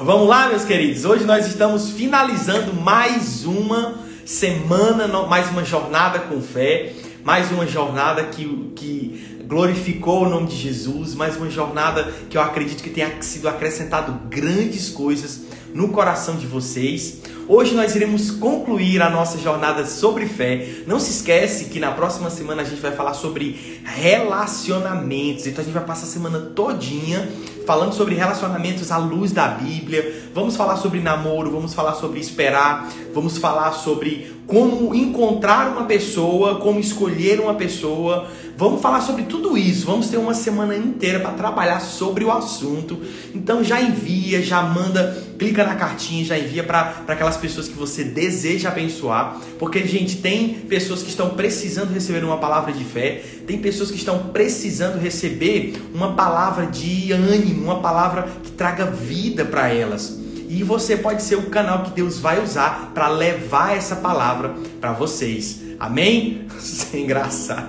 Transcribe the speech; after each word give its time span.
Vamos 0.00 0.28
lá, 0.28 0.48
meus 0.48 0.64
queridos. 0.64 1.04
Hoje 1.04 1.24
nós 1.24 1.44
estamos 1.44 1.90
finalizando 1.90 2.72
mais 2.72 3.44
uma 3.44 3.98
semana, 4.24 5.08
mais 5.26 5.50
uma 5.50 5.64
jornada 5.64 6.20
com 6.20 6.40
fé, 6.40 6.92
mais 7.24 7.50
uma 7.50 7.66
jornada 7.66 8.22
que, 8.26 8.44
que 8.76 9.42
glorificou 9.48 10.22
o 10.22 10.28
nome 10.28 10.46
de 10.46 10.56
Jesus, 10.56 11.16
mais 11.16 11.36
uma 11.36 11.50
jornada 11.50 12.12
que 12.30 12.38
eu 12.38 12.40
acredito 12.40 12.80
que 12.80 12.90
tenha 12.90 13.20
sido 13.20 13.48
acrescentado 13.48 14.12
grandes 14.30 14.88
coisas 14.88 15.40
no 15.74 15.88
coração 15.88 16.36
de 16.36 16.46
vocês. 16.46 17.18
Hoje 17.48 17.74
nós 17.74 17.96
iremos 17.96 18.30
concluir 18.30 19.02
a 19.02 19.10
nossa 19.10 19.36
jornada 19.36 19.84
sobre 19.84 20.26
fé. 20.26 20.64
Não 20.86 21.00
se 21.00 21.10
esquece 21.10 21.64
que 21.64 21.80
na 21.80 21.90
próxima 21.90 22.30
semana 22.30 22.62
a 22.62 22.64
gente 22.64 22.80
vai 22.80 22.92
falar 22.92 23.14
sobre 23.14 23.80
relacionamentos. 23.84 25.46
Então 25.48 25.62
a 25.62 25.64
gente 25.64 25.74
vai 25.74 25.84
passar 25.84 26.04
a 26.04 26.10
semana 26.10 26.38
todinha 26.54 27.28
falando 27.68 27.92
sobre 27.92 28.14
relacionamentos 28.14 28.90
à 28.90 28.96
luz 28.96 29.30
da 29.30 29.46
Bíblia. 29.46 30.30
Vamos 30.32 30.56
falar 30.56 30.78
sobre 30.78 31.00
namoro, 31.00 31.50
vamos 31.50 31.74
falar 31.74 31.92
sobre 31.96 32.18
esperar, 32.18 32.88
vamos 33.14 33.36
falar 33.36 33.72
sobre 33.72 34.37
como 34.48 34.94
encontrar 34.94 35.68
uma 35.70 35.84
pessoa, 35.84 36.58
como 36.58 36.80
escolher 36.80 37.38
uma 37.38 37.54
pessoa. 37.54 38.26
Vamos 38.56 38.80
falar 38.80 39.02
sobre 39.02 39.24
tudo 39.24 39.58
isso. 39.58 39.84
Vamos 39.84 40.08
ter 40.08 40.16
uma 40.16 40.32
semana 40.32 40.74
inteira 40.74 41.20
para 41.20 41.32
trabalhar 41.32 41.80
sobre 41.80 42.24
o 42.24 42.32
assunto. 42.32 42.98
Então 43.34 43.62
já 43.62 43.78
envia, 43.78 44.42
já 44.42 44.62
manda, 44.62 45.22
clica 45.38 45.64
na 45.64 45.74
cartinha, 45.74 46.24
já 46.24 46.38
envia 46.38 46.64
para 46.64 47.04
aquelas 47.06 47.36
pessoas 47.36 47.68
que 47.68 47.74
você 47.74 48.02
deseja 48.02 48.70
abençoar. 48.70 49.38
Porque, 49.58 49.86
gente, 49.86 50.16
tem 50.16 50.54
pessoas 50.54 51.02
que 51.02 51.10
estão 51.10 51.30
precisando 51.30 51.92
receber 51.92 52.24
uma 52.24 52.38
palavra 52.38 52.72
de 52.72 52.84
fé, 52.84 53.22
tem 53.46 53.58
pessoas 53.58 53.90
que 53.90 53.98
estão 53.98 54.30
precisando 54.30 54.98
receber 54.98 55.74
uma 55.94 56.14
palavra 56.14 56.66
de 56.66 57.12
ânimo, 57.12 57.64
uma 57.64 57.80
palavra 57.80 58.26
que 58.42 58.50
traga 58.52 58.86
vida 58.86 59.44
para 59.44 59.68
elas. 59.68 60.27
E 60.48 60.62
você 60.62 60.96
pode 60.96 61.22
ser 61.22 61.36
o 61.36 61.50
canal 61.50 61.82
que 61.84 61.90
Deus 61.90 62.18
vai 62.18 62.42
usar 62.42 62.92
para 62.94 63.08
levar 63.08 63.76
essa 63.76 63.96
palavra 63.96 64.54
para 64.80 64.92
vocês. 64.92 65.60
Amém? 65.78 66.46
Sem 66.58 67.06
graça. 67.06 67.68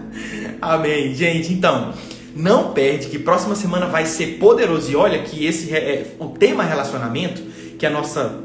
Amém. 0.60 1.14
Gente, 1.14 1.52
então, 1.52 1.92
não 2.34 2.72
perde 2.72 3.08
que 3.08 3.18
próxima 3.18 3.54
semana 3.54 3.86
vai 3.86 4.06
ser 4.06 4.38
poderoso. 4.38 4.90
E 4.90 4.96
olha 4.96 5.22
que 5.22 5.44
esse 5.44 5.74
é 5.74 6.16
o 6.18 6.28
tema 6.28 6.64
relacionamento, 6.64 7.42
que 7.78 7.84
a 7.84 7.90
nossa 7.90 8.42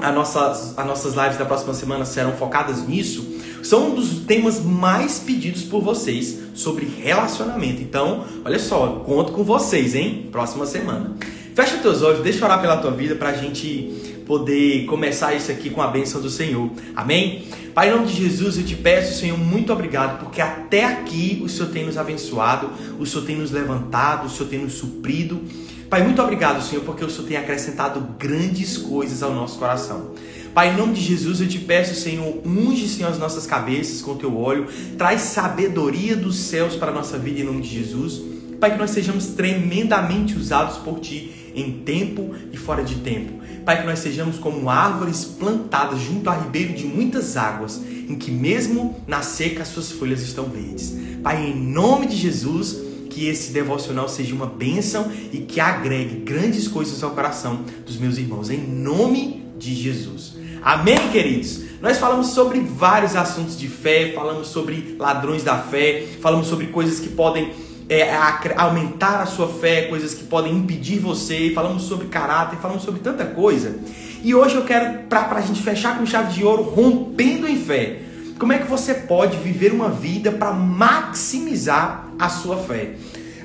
a 0.00 0.12
nossas, 0.12 0.78
as 0.78 0.86
nossas 0.86 1.14
lives 1.14 1.38
da 1.38 1.44
próxima 1.46 1.72
semana 1.72 2.04
serão 2.04 2.32
focadas 2.32 2.86
nisso, 2.86 3.26
são 3.62 3.88
um 3.88 3.94
dos 3.94 4.20
temas 4.20 4.60
mais 4.60 5.18
pedidos 5.18 5.62
por 5.62 5.82
vocês 5.82 6.38
sobre 6.54 6.86
relacionamento. 7.02 7.82
Então, 7.82 8.24
olha 8.44 8.58
só, 8.58 9.02
conto 9.06 9.32
com 9.32 9.42
vocês, 9.42 9.94
hein? 9.94 10.28
Próxima 10.30 10.66
semana. 10.66 11.16
Fecha 11.56 11.78
teus 11.78 12.02
olhos, 12.02 12.20
deixa 12.20 12.40
eu 12.40 12.44
orar 12.44 12.60
pela 12.60 12.76
tua 12.76 12.90
vida 12.90 13.14
para 13.14 13.30
a 13.30 13.32
gente 13.32 14.20
poder 14.26 14.84
começar 14.84 15.32
isso 15.32 15.50
aqui 15.50 15.70
com 15.70 15.80
a 15.80 15.86
bênção 15.86 16.20
do 16.20 16.28
Senhor. 16.28 16.70
Amém? 16.94 17.46
Pai, 17.74 17.88
em 17.88 17.92
nome 17.92 18.08
de 18.08 18.12
Jesus, 18.12 18.58
eu 18.58 18.62
te 18.62 18.74
peço, 18.74 19.18
Senhor, 19.18 19.38
muito 19.38 19.72
obrigado, 19.72 20.20
porque 20.20 20.42
até 20.42 20.84
aqui 20.84 21.40
o 21.42 21.48
Senhor 21.48 21.70
tem 21.70 21.86
nos 21.86 21.96
abençoado, 21.96 22.70
o 23.00 23.06
Senhor 23.06 23.24
tem 23.24 23.36
nos 23.36 23.52
levantado, 23.52 24.26
o 24.26 24.28
Senhor 24.28 24.50
tem 24.50 24.58
nos 24.58 24.74
suprido. 24.74 25.40
Pai, 25.88 26.04
muito 26.04 26.20
obrigado, 26.20 26.62
Senhor, 26.62 26.84
porque 26.84 27.02
o 27.02 27.08
Senhor 27.08 27.26
tem 27.26 27.38
acrescentado 27.38 28.06
grandes 28.18 28.76
coisas 28.76 29.22
ao 29.22 29.32
nosso 29.32 29.58
coração. 29.58 30.10
Pai, 30.52 30.74
em 30.74 30.76
nome 30.76 30.92
de 30.92 31.00
Jesus, 31.00 31.40
eu 31.40 31.48
te 31.48 31.60
peço, 31.60 31.98
Senhor, 31.98 32.38
unge, 32.44 32.86
Senhor, 32.86 33.08
as 33.08 33.18
nossas 33.18 33.46
cabeças 33.46 34.02
com 34.02 34.14
teu 34.14 34.38
óleo, 34.38 34.66
traz 34.98 35.22
sabedoria 35.22 36.16
dos 36.16 36.36
céus 36.36 36.76
para 36.76 36.90
a 36.90 36.94
nossa 36.94 37.16
vida 37.16 37.40
em 37.40 37.44
nome 37.44 37.62
de 37.62 37.70
Jesus. 37.70 38.20
Pai, 38.60 38.72
que 38.72 38.78
nós 38.78 38.90
sejamos 38.90 39.28
tremendamente 39.28 40.34
usados 40.34 40.76
por 40.78 41.00
Ti 41.00 41.45
em 41.56 41.72
tempo 41.72 42.34
e 42.52 42.56
fora 42.56 42.84
de 42.84 42.96
tempo. 42.96 43.40
Pai, 43.64 43.80
que 43.80 43.86
nós 43.86 43.98
sejamos 43.98 44.38
como 44.38 44.70
árvores 44.70 45.24
plantadas 45.24 46.00
junto 46.00 46.30
a 46.30 46.34
ribeiro 46.34 46.74
de 46.74 46.84
muitas 46.84 47.36
águas, 47.36 47.82
em 48.08 48.14
que 48.14 48.30
mesmo 48.30 49.02
na 49.08 49.22
seca 49.22 49.62
as 49.62 49.68
suas 49.68 49.90
folhas 49.90 50.22
estão 50.22 50.44
verdes. 50.44 50.94
Pai, 51.22 51.46
em 51.46 51.56
nome 51.56 52.06
de 52.06 52.16
Jesus, 52.16 52.76
que 53.10 53.26
esse 53.26 53.50
devocional 53.50 54.08
seja 54.08 54.34
uma 54.34 54.46
bênção 54.46 55.10
e 55.32 55.38
que 55.38 55.58
agregue 55.58 56.16
grandes 56.16 56.68
coisas 56.68 57.02
ao 57.02 57.12
coração 57.12 57.64
dos 57.84 57.96
meus 57.96 58.18
irmãos, 58.18 58.50
em 58.50 58.58
nome 58.58 59.42
de 59.58 59.74
Jesus. 59.74 60.34
Amém, 60.62 61.10
queridos? 61.10 61.60
Nós 61.80 61.98
falamos 61.98 62.28
sobre 62.28 62.60
vários 62.60 63.16
assuntos 63.16 63.58
de 63.58 63.68
fé, 63.68 64.12
falamos 64.14 64.48
sobre 64.48 64.96
ladrões 64.98 65.42
da 65.42 65.58
fé, 65.58 66.06
falamos 66.20 66.46
sobre 66.46 66.66
coisas 66.66 67.00
que 67.00 67.08
podem 67.08 67.52
é, 67.88 68.10
aumentar 68.56 69.20
a 69.20 69.26
sua 69.26 69.48
fé, 69.48 69.82
coisas 69.82 70.12
que 70.12 70.24
podem 70.24 70.52
impedir 70.52 70.98
você, 70.98 71.52
falamos 71.54 71.84
sobre 71.84 72.08
caráter, 72.08 72.58
falamos 72.58 72.82
sobre 72.82 73.00
tanta 73.00 73.24
coisa. 73.24 73.76
E 74.22 74.34
hoje 74.34 74.56
eu 74.56 74.64
quero, 74.64 75.04
para 75.04 75.36
a 75.36 75.40
gente 75.40 75.62
fechar 75.62 75.98
com 75.98 76.04
chave 76.04 76.32
de 76.32 76.44
ouro, 76.44 76.62
rompendo 76.62 77.46
em 77.46 77.56
fé. 77.56 78.00
Como 78.38 78.52
é 78.52 78.58
que 78.58 78.66
você 78.66 78.92
pode 78.92 79.36
viver 79.38 79.72
uma 79.72 79.88
vida 79.88 80.32
para 80.32 80.52
maximizar 80.52 82.08
a 82.18 82.28
sua 82.28 82.56
fé? 82.56 82.94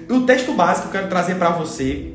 O 0.09 0.21
texto 0.21 0.53
básico 0.53 0.89
que 0.89 0.97
eu 0.97 0.99
quero 0.99 1.09
trazer 1.09 1.35
para 1.35 1.51
você 1.51 2.13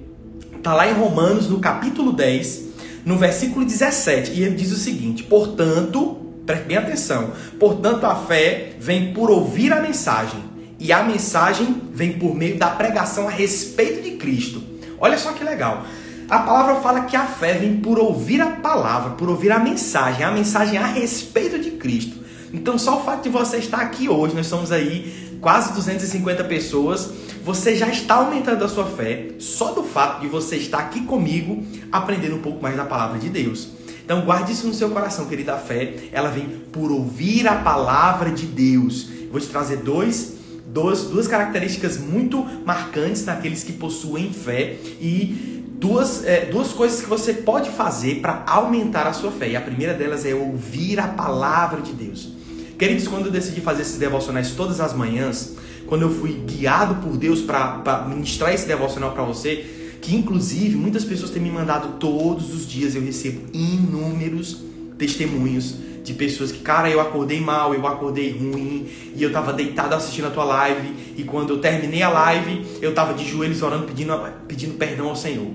está 0.57 0.75
lá 0.75 0.91
em 0.91 0.95
Romanos, 0.95 1.49
no 1.49 1.61
capítulo 1.61 2.13
10, 2.13 2.65
no 3.05 3.17
versículo 3.17 3.65
17, 3.65 4.33
e 4.33 4.43
ele 4.43 4.57
diz 4.57 4.73
o 4.73 4.77
seguinte: 4.77 5.23
Portanto, 5.23 6.19
preste 6.45 6.65
bem 6.65 6.77
atenção, 6.77 7.31
portanto 7.59 8.05
a 8.05 8.15
fé 8.15 8.73
vem 8.79 9.15
por 9.15 9.31
ouvir 9.31 9.73
a 9.73 9.81
mensagem 9.81 10.56
e 10.79 10.93
a 10.93 11.03
mensagem 11.03 11.83
vem 11.93 12.19
por 12.19 12.35
meio 12.35 12.57
da 12.57 12.69
pregação 12.69 13.29
a 13.29 13.31
respeito 13.31 14.03
de 14.03 14.13
Cristo. 14.17 14.63
Olha 14.99 15.19
só 15.19 15.33
que 15.33 15.45
legal. 15.45 15.85
A 16.29 16.41
palavra 16.41 16.77
fala 16.77 17.03
que 17.03 17.17
a 17.17 17.25
fé 17.25 17.55
vem 17.55 17.77
por 17.77 17.99
ouvir 17.99 18.41
a 18.41 18.51
palavra, 18.51 19.11
por 19.11 19.29
ouvir 19.29 19.53
a 19.53 19.59
mensagem, 19.59 20.25
a 20.25 20.31
mensagem 20.31 20.77
a 20.77 20.87
respeito 20.87 21.59
de 21.59 21.73
Cristo. 21.73 22.17
Então, 22.53 22.79
só 22.79 22.99
o 22.99 23.05
fato 23.05 23.23
de 23.23 23.29
você 23.29 23.59
estar 23.59 23.79
aqui 23.79 24.09
hoje, 24.09 24.35
nós 24.35 24.47
somos 24.47 24.73
aí 24.73 25.39
quase 25.41 25.73
250 25.73 26.43
pessoas, 26.45 27.11
você 27.45 27.77
já 27.77 27.89
está 27.89 28.17
aumentando 28.17 28.65
a 28.65 28.69
sua 28.69 28.87
fé 28.87 29.29
só 29.39 29.73
do 29.73 29.85
fato 29.85 30.21
de 30.21 30.27
você 30.27 30.57
estar 30.57 30.79
aqui 30.79 31.03
comigo, 31.03 31.63
aprendendo 31.93 32.37
um 32.37 32.43
pouco 32.43 32.61
mais 32.61 32.77
da 32.77 32.85
palavra 32.85 33.19
de 33.19 33.29
Deus. 33.29 33.69
Então, 34.05 34.23
guarde 34.23 34.53
isso 34.53 34.67
no 34.67 34.75
seu 34.75 34.91
coração, 34.91 35.27
querida. 35.27 35.57
Fé, 35.57 35.95
ela 36.13 36.29
vem 36.29 36.47
por 36.73 36.91
ouvir 36.91 37.47
a 37.47 37.57
palavra 37.57 38.31
de 38.31 38.47
Deus. 38.47 39.09
Vou 39.31 39.41
te 39.41 39.49
trazer 39.49 39.79
dois 39.79 40.36
duas, 40.67 41.05
duas 41.05 41.27
características 41.27 41.99
muito 41.99 42.45
marcantes 42.65 43.25
naqueles 43.25 43.63
que 43.63 43.73
possuem 43.73 44.33
fé 44.33 44.77
e 45.01 45.65
duas, 45.79 46.25
é, 46.25 46.47
duas 46.47 46.73
coisas 46.73 47.01
que 47.01 47.09
você 47.09 47.33
pode 47.33 47.71
fazer 47.71 48.17
para 48.17 48.45
aumentar 48.47 49.07
a 49.07 49.13
sua 49.13 49.31
fé. 49.31 49.51
E 49.51 49.57
a 49.57 49.61
primeira 49.61 49.95
delas 49.95 50.25
é 50.25 50.35
ouvir 50.35 50.99
a 51.01 51.09
palavra 51.09 51.81
de 51.81 51.93
Deus. 51.93 52.33
Queridos, 52.79 53.09
quando 53.09 53.27
eu 53.27 53.33
decidi 53.33 53.61
fazer 53.61 53.83
esses 53.83 53.97
devocionais 53.97 54.51
todas 54.51 54.81
as 54.81 54.93
manhãs, 54.93 55.55
quando 55.87 56.03
eu 56.03 56.11
fui 56.11 56.33
guiado 56.47 56.97
por 56.97 57.17
Deus 57.17 57.41
para 57.41 58.05
ministrar 58.09 58.53
esse 58.53 58.67
devocional 58.67 59.13
para 59.13 59.23
você, 59.23 59.65
que 60.03 60.15
inclusive 60.15 60.77
muitas 60.77 61.05
pessoas 61.05 61.31
têm 61.31 61.43
me 61.43 61.51
mandado 61.51 61.99
todos 61.99 62.55
os 62.55 62.69
dias, 62.69 62.95
eu 62.95 63.03
recebo 63.03 63.41
inúmeros 63.53 64.63
testemunhos 64.99 65.77
de 66.07 66.15
pessoas 66.15 66.53
que, 66.53 66.61
cara, 66.61 66.89
eu 66.89 67.01
acordei 67.01 67.41
mal, 67.41 67.75
eu 67.75 67.85
acordei 67.85 68.31
ruim, 68.31 68.87
e 69.15 69.21
eu 69.21 69.33
tava 69.33 69.53
deitado 69.53 69.93
assistindo 69.93 70.29
a 70.29 70.31
tua 70.31 70.45
live, 70.45 70.95
e 71.17 71.25
quando 71.25 71.51
eu 71.51 71.59
terminei 71.59 72.01
a 72.01 72.09
live, 72.09 72.65
eu 72.81 72.95
tava 72.95 73.13
de 73.13 73.29
joelhos 73.29 73.61
orando, 73.61 73.87
pedindo, 73.87 74.17
pedindo 74.47 74.75
perdão 74.75 75.09
ao 75.09 75.17
Senhor. 75.17 75.51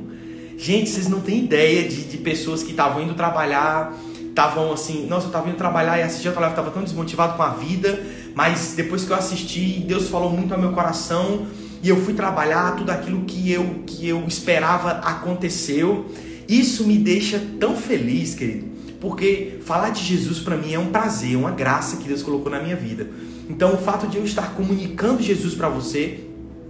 Gente, 0.58 0.90
vocês 0.90 1.08
não 1.08 1.22
têm 1.22 1.46
ideia 1.46 1.88
de, 1.88 2.04
de 2.04 2.18
pessoas 2.18 2.62
que 2.62 2.72
estavam 2.72 3.02
indo 3.02 3.14
trabalhar, 3.14 3.98
estavam 4.28 4.74
assim, 4.74 5.08
nossa, 5.08 5.28
eu 5.28 5.32
tava 5.32 5.48
indo 5.48 5.56
trabalhar 5.56 5.98
e 5.98 6.04
assisti 6.04 6.28
a 6.28 6.34
tua 6.34 6.42
live, 6.42 6.56
tava 6.56 6.70
tão 6.70 6.84
desmotivado 6.84 7.38
com 7.38 7.44
a 7.44 7.52
vida, 7.52 8.04
mas 8.36 8.74
depois 8.76 9.06
que 9.06 9.12
eu 9.12 9.16
assisti, 9.16 9.80
Deus 9.88 10.10
falou 10.10 10.32
muito 10.32 10.54
ao 10.54 10.60
meu 10.60 10.74
coração, 10.74 11.48
e 11.82 11.88
eu 11.88 11.96
fui 11.96 12.14
trabalhar, 12.14 12.76
tudo 12.76 12.92
aquilo 12.92 13.24
que 13.24 13.50
eu, 13.50 13.84
que 13.88 14.06
eu 14.06 14.26
esperava 14.28 14.92
aconteceu. 15.00 16.06
Isso 16.48 16.86
me 16.86 16.98
deixa 16.98 17.42
tão 17.58 17.76
feliz, 17.76 18.36
querido 18.36 18.71
porque 19.02 19.58
falar 19.66 19.90
de 19.90 20.04
Jesus 20.04 20.40
para 20.40 20.56
mim 20.56 20.74
é 20.74 20.80
um 20.80 20.92
prazer, 20.92 21.36
uma 21.36 21.50
graça 21.50 21.98
que 21.98 22.08
Deus 22.08 22.22
colocou 22.22 22.52
na 22.52 22.62
minha 22.62 22.76
vida. 22.76 23.10
Então, 23.50 23.74
o 23.74 23.78
fato 23.78 24.08
de 24.08 24.18
eu 24.18 24.24
estar 24.24 24.54
comunicando 24.54 25.24
Jesus 25.24 25.56
para 25.56 25.68
você, 25.68 26.20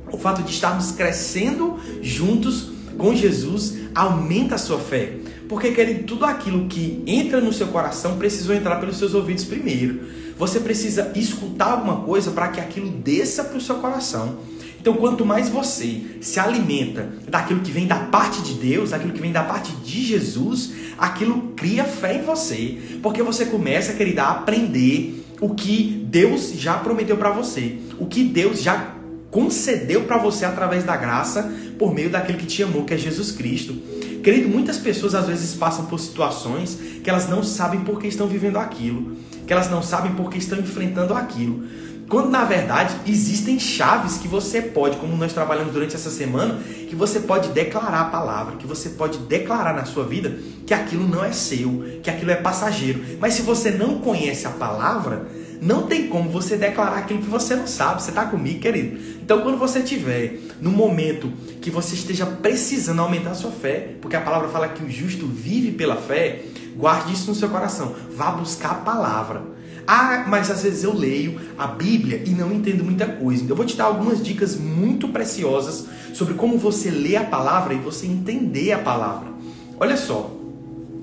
o 0.09 0.17
fato 0.17 0.41
de 0.41 0.51
estarmos 0.51 0.93
crescendo 0.93 1.77
juntos 2.01 2.71
com 2.97 3.13
Jesus, 3.13 3.77
aumenta 3.93 4.55
a 4.55 4.57
sua 4.57 4.79
fé. 4.79 5.17
Porque, 5.49 5.71
querido, 5.71 6.05
tudo 6.05 6.23
aquilo 6.23 6.67
que 6.69 7.03
entra 7.05 7.41
no 7.41 7.51
seu 7.51 7.67
coração 7.67 8.17
precisou 8.17 8.55
entrar 8.55 8.79
pelos 8.79 8.97
seus 8.97 9.13
ouvidos 9.13 9.43
primeiro. 9.43 9.99
Você 10.37 10.61
precisa 10.61 11.11
escutar 11.13 11.73
alguma 11.73 11.97
coisa 11.97 12.31
para 12.31 12.47
que 12.47 12.61
aquilo 12.61 12.89
desça 12.89 13.43
para 13.43 13.57
o 13.57 13.61
seu 13.61 13.75
coração. 13.75 14.37
Então, 14.81 14.95
quanto 14.95 15.23
mais 15.23 15.47
você 15.47 16.01
se 16.21 16.39
alimenta 16.39 17.07
daquilo 17.29 17.59
que 17.59 17.69
vem 17.69 17.85
da 17.85 17.97
parte 17.97 18.41
de 18.41 18.55
Deus, 18.55 18.89
daquilo 18.89 19.13
que 19.13 19.21
vem 19.21 19.31
da 19.31 19.43
parte 19.43 19.71
de 19.73 20.03
Jesus, 20.03 20.71
aquilo 20.97 21.53
cria 21.55 21.83
fé 21.83 22.17
em 22.17 22.23
você, 22.23 22.79
porque 22.99 23.21
você 23.21 23.45
começa, 23.45 23.93
querida, 23.93 24.23
a 24.23 24.31
aprender 24.31 25.23
o 25.39 25.53
que 25.53 26.03
Deus 26.09 26.53
já 26.53 26.79
prometeu 26.79 27.15
para 27.15 27.29
você, 27.29 27.77
o 27.99 28.07
que 28.07 28.23
Deus 28.23 28.63
já 28.63 28.95
concedeu 29.29 30.01
para 30.05 30.17
você 30.17 30.45
através 30.45 30.83
da 30.83 30.97
graça 30.97 31.53
por 31.77 31.93
meio 31.93 32.09
daquele 32.09 32.39
que 32.39 32.47
te 32.47 32.63
amou, 32.63 32.83
que 32.83 32.95
é 32.95 32.97
Jesus 32.97 33.31
Cristo. 33.31 33.75
Querido, 34.23 34.49
muitas 34.49 34.79
pessoas 34.79 35.13
às 35.13 35.27
vezes 35.27 35.53
passam 35.53 35.85
por 35.85 35.99
situações 35.99 36.75
que 37.03 37.09
elas 37.09 37.29
não 37.29 37.43
sabem 37.43 37.81
por 37.81 37.99
que 37.99 38.07
estão 38.07 38.27
vivendo 38.27 38.57
aquilo, 38.57 39.15
que 39.45 39.53
elas 39.53 39.69
não 39.69 39.83
sabem 39.83 40.13
por 40.13 40.27
que 40.31 40.39
estão 40.39 40.57
enfrentando 40.57 41.13
aquilo. 41.13 41.63
Quando 42.11 42.29
na 42.29 42.43
verdade 42.43 42.93
existem 43.07 43.57
chaves 43.57 44.17
que 44.17 44.27
você 44.27 44.61
pode, 44.61 44.97
como 44.97 45.15
nós 45.15 45.31
trabalhamos 45.31 45.71
durante 45.71 45.95
essa 45.95 46.09
semana, 46.09 46.59
que 46.89 46.93
você 46.93 47.21
pode 47.21 47.47
declarar 47.51 48.01
a 48.01 48.09
palavra, 48.09 48.57
que 48.57 48.67
você 48.67 48.89
pode 48.89 49.17
declarar 49.19 49.73
na 49.73 49.85
sua 49.85 50.03
vida 50.03 50.37
que 50.67 50.73
aquilo 50.73 51.07
não 51.07 51.23
é 51.23 51.31
seu, 51.31 52.01
que 52.03 52.09
aquilo 52.09 52.31
é 52.31 52.35
passageiro. 52.35 53.01
Mas 53.17 53.35
se 53.35 53.43
você 53.43 53.71
não 53.71 53.99
conhece 53.99 54.45
a 54.45 54.49
palavra, 54.49 55.25
não 55.61 55.83
tem 55.83 56.07
como 56.07 56.29
você 56.29 56.57
declarar 56.57 56.97
aquilo 56.97 57.21
que 57.21 57.29
você 57.29 57.55
não 57.55 57.65
sabe. 57.65 58.03
Você 58.03 58.09
está 58.09 58.25
comigo, 58.25 58.59
querido? 58.59 58.99
Então, 59.21 59.39
quando 59.39 59.57
você 59.57 59.81
tiver 59.81 60.37
no 60.59 60.69
momento 60.69 61.31
que 61.61 61.71
você 61.71 61.95
esteja 61.95 62.25
precisando 62.25 63.01
aumentar 63.01 63.31
a 63.31 63.35
sua 63.35 63.51
fé, 63.51 63.95
porque 64.01 64.17
a 64.17 64.21
palavra 64.21 64.49
fala 64.49 64.67
que 64.67 64.83
o 64.83 64.89
justo 64.89 65.25
vive 65.27 65.71
pela 65.71 65.95
fé, 65.95 66.41
guarde 66.75 67.13
isso 67.13 67.29
no 67.29 67.35
seu 67.35 67.47
coração. 67.47 67.95
Vá 68.13 68.31
buscar 68.31 68.71
a 68.71 68.75
palavra. 68.75 69.50
Ah, 69.87 70.25
mas 70.27 70.49
às 70.49 70.63
vezes 70.63 70.83
eu 70.83 70.93
leio 70.93 71.39
a 71.57 71.67
Bíblia 71.67 72.23
e 72.25 72.29
não 72.31 72.51
entendo 72.51 72.83
muita 72.83 73.05
coisa. 73.05 73.45
Eu 73.47 73.55
vou 73.55 73.65
te 73.65 73.75
dar 73.75 73.85
algumas 73.85 74.23
dicas 74.23 74.55
muito 74.55 75.07
preciosas 75.09 75.85
sobre 76.13 76.33
como 76.35 76.57
você 76.57 76.89
lê 76.89 77.15
a 77.15 77.23
palavra 77.23 77.73
e 77.73 77.77
você 77.77 78.05
entender 78.05 78.71
a 78.71 78.79
palavra. 78.79 79.29
Olha 79.79 79.97
só, 79.97 80.31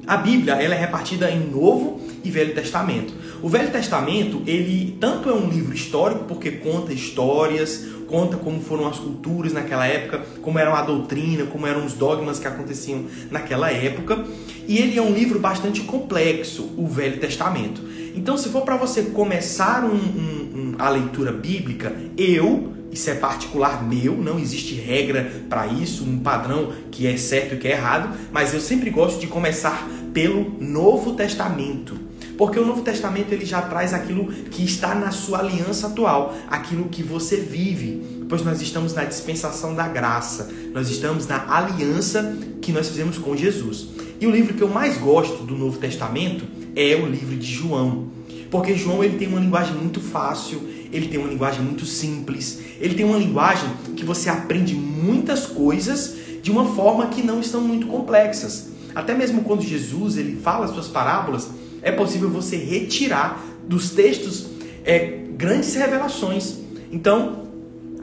a 0.06 0.16
Bíblia 0.16 0.54
ela 0.54 0.74
é 0.74 0.78
repartida 0.78 1.30
em 1.30 1.50
Novo 1.50 2.00
e 2.24 2.30
Velho 2.30 2.54
Testamento. 2.54 3.12
O 3.42 3.48
Velho 3.48 3.70
Testamento 3.70 4.42
ele 4.46 4.96
tanto 4.98 5.28
é 5.28 5.34
um 5.34 5.48
livro 5.48 5.74
histórico 5.74 6.24
porque 6.24 6.50
conta 6.50 6.92
histórias, 6.92 7.84
conta 8.06 8.36
como 8.36 8.60
foram 8.60 8.88
as 8.88 8.98
culturas 8.98 9.52
naquela 9.52 9.86
época, 9.86 10.24
como 10.40 10.58
era 10.58 10.76
a 10.76 10.82
doutrina, 10.82 11.44
como 11.44 11.66
eram 11.66 11.84
os 11.84 11.92
dogmas 11.92 12.38
que 12.38 12.48
aconteciam 12.48 13.04
naquela 13.30 13.70
época, 13.70 14.24
e 14.66 14.78
ele 14.78 14.98
é 14.98 15.02
um 15.02 15.12
livro 15.12 15.38
bastante 15.38 15.82
complexo, 15.82 16.70
o 16.76 16.86
Velho 16.86 17.18
Testamento. 17.20 17.82
Então, 18.14 18.36
se 18.36 18.48
for 18.48 18.62
para 18.62 18.76
você 18.76 19.02
começar 19.02 19.84
um, 19.84 19.94
um, 19.94 20.50
um, 20.54 20.74
a 20.78 20.88
leitura 20.88 21.32
bíblica, 21.32 21.94
eu, 22.16 22.72
isso 22.90 23.08
é 23.10 23.14
particular 23.14 23.82
meu, 23.82 24.16
não 24.16 24.38
existe 24.38 24.74
regra 24.74 25.30
para 25.48 25.66
isso, 25.66 26.04
um 26.04 26.18
padrão 26.18 26.72
que 26.90 27.06
é 27.06 27.16
certo 27.16 27.54
e 27.54 27.58
que 27.58 27.68
é 27.68 27.72
errado, 27.72 28.16
mas 28.32 28.54
eu 28.54 28.60
sempre 28.60 28.90
gosto 28.90 29.20
de 29.20 29.26
começar 29.26 29.88
pelo 30.12 30.56
Novo 30.60 31.14
Testamento. 31.14 32.08
Porque 32.36 32.58
o 32.58 32.64
Novo 32.64 32.82
Testamento 32.82 33.32
ele 33.32 33.44
já 33.44 33.60
traz 33.62 33.92
aquilo 33.92 34.32
que 34.32 34.64
está 34.64 34.94
na 34.94 35.10
sua 35.10 35.40
aliança 35.40 35.88
atual, 35.88 36.34
aquilo 36.48 36.88
que 36.88 37.02
você 37.02 37.36
vive, 37.36 38.24
pois 38.28 38.44
nós 38.44 38.62
estamos 38.62 38.94
na 38.94 39.04
dispensação 39.04 39.74
da 39.74 39.88
graça, 39.88 40.48
nós 40.72 40.88
estamos 40.88 41.26
na 41.26 41.52
aliança 41.52 42.36
que 42.62 42.70
nós 42.70 42.88
fizemos 42.88 43.18
com 43.18 43.36
Jesus. 43.36 43.88
E 44.20 44.26
o 44.26 44.30
livro 44.30 44.54
que 44.54 44.62
eu 44.62 44.68
mais 44.68 44.96
gosto 44.98 45.42
do 45.42 45.56
Novo 45.56 45.78
Testamento 45.78 46.44
é 46.78 46.94
o 46.94 47.06
livro 47.06 47.36
de 47.36 47.52
João. 47.52 48.06
Porque 48.48 48.74
João 48.76 49.02
ele 49.02 49.18
tem 49.18 49.26
uma 49.26 49.40
linguagem 49.40 49.74
muito 49.74 50.00
fácil, 50.00 50.62
ele 50.92 51.08
tem 51.08 51.18
uma 51.18 51.28
linguagem 51.28 51.60
muito 51.60 51.84
simples, 51.84 52.60
ele 52.80 52.94
tem 52.94 53.04
uma 53.04 53.18
linguagem 53.18 53.68
que 53.96 54.04
você 54.04 54.30
aprende 54.30 54.74
muitas 54.74 55.44
coisas 55.44 56.14
de 56.40 56.50
uma 56.50 56.64
forma 56.64 57.08
que 57.08 57.20
não 57.20 57.40
estão 57.40 57.60
muito 57.60 57.88
complexas. 57.88 58.70
Até 58.94 59.12
mesmo 59.12 59.42
quando 59.42 59.62
Jesus 59.62 60.16
ele 60.16 60.40
fala 60.40 60.68
suas 60.68 60.86
parábolas, 60.86 61.50
é 61.82 61.90
possível 61.90 62.30
você 62.30 62.56
retirar 62.56 63.44
dos 63.66 63.90
textos 63.90 64.46
é, 64.84 65.24
grandes 65.36 65.74
revelações. 65.74 66.58
Então, 66.90 67.42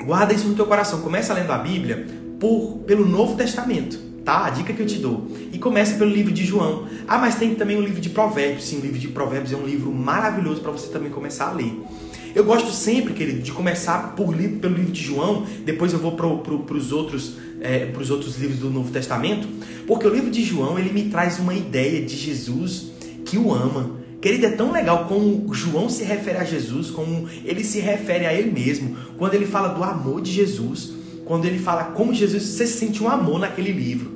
guarda 0.05 0.33
isso 0.33 0.47
no 0.47 0.53
teu 0.53 0.67
coração. 0.67 1.01
Começa 1.01 1.33
lendo 1.33 1.51
a 1.51 1.57
Bíblia 1.57 2.05
por, 2.39 2.83
pelo 2.85 3.07
Novo 3.07 3.35
Testamento 3.35 4.05
tá? 4.25 4.47
A 4.47 4.49
dica 4.49 4.73
que 4.73 4.81
eu 4.81 4.87
te 4.87 4.97
dou. 4.97 5.27
E 5.53 5.59
começa 5.59 5.97
pelo 5.97 6.11
livro 6.11 6.33
de 6.33 6.43
João. 6.43 6.87
Ah, 7.07 7.19
mas 7.19 7.35
tem 7.35 7.53
também 7.53 7.77
o 7.77 7.81
livro 7.81 8.01
de 8.01 8.09
Provérbios. 8.09 8.65
Sim, 8.65 8.79
o 8.79 8.81
livro 8.81 8.97
de 8.97 9.07
Provérbios 9.07 9.53
é 9.53 9.55
um 9.55 9.65
livro 9.65 9.93
maravilhoso 9.93 10.61
para 10.61 10.71
você 10.71 10.87
também 10.87 11.11
começar 11.11 11.49
a 11.49 11.53
ler. 11.53 11.79
Eu 12.33 12.43
gosto 12.43 12.69
sempre, 12.71 13.13
querido, 13.13 13.41
de 13.41 13.53
começar 13.53 14.13
por, 14.13 14.35
pelo 14.35 14.75
livro 14.75 14.91
de 14.91 15.01
João, 15.01 15.45
depois 15.63 15.93
eu 15.93 15.99
vou 15.99 16.11
para 16.11 16.27
pro, 16.35 16.65
os 16.75 16.91
outros, 16.91 17.37
é, 17.61 17.89
outros 18.11 18.35
livros 18.37 18.59
do 18.59 18.69
Novo 18.69 18.91
Testamento, 18.91 19.47
porque 19.87 20.05
o 20.05 20.13
livro 20.13 20.29
de 20.29 20.43
João 20.43 20.77
ele 20.77 20.91
me 20.91 21.09
traz 21.09 21.39
uma 21.39 21.53
ideia 21.53 22.01
de 22.01 22.13
Jesus 22.13 22.87
que 23.23 23.37
o 23.37 23.53
ama. 23.53 23.91
Querido, 24.21 24.47
é 24.47 24.49
tão 24.49 24.73
legal 24.73 25.05
como 25.05 25.53
João 25.53 25.89
se 25.89 26.03
refere 26.03 26.39
a 26.39 26.43
Jesus, 26.43 26.91
como 26.91 27.29
ele 27.45 27.63
se 27.63 27.79
refere 27.79 28.25
a 28.25 28.33
ele 28.33 28.51
mesmo, 28.51 28.97
quando 29.17 29.35
ele 29.35 29.45
fala 29.45 29.69
do 29.69 29.81
amor 29.81 30.19
de 30.19 30.33
Jesus, 30.33 30.91
quando 31.23 31.45
ele 31.45 31.59
fala 31.59 31.85
como 31.85 32.13
Jesus, 32.13 32.43
você 32.43 32.67
sente 32.67 33.01
um 33.01 33.09
amor 33.09 33.39
naquele 33.39 33.71
livro. 33.71 34.14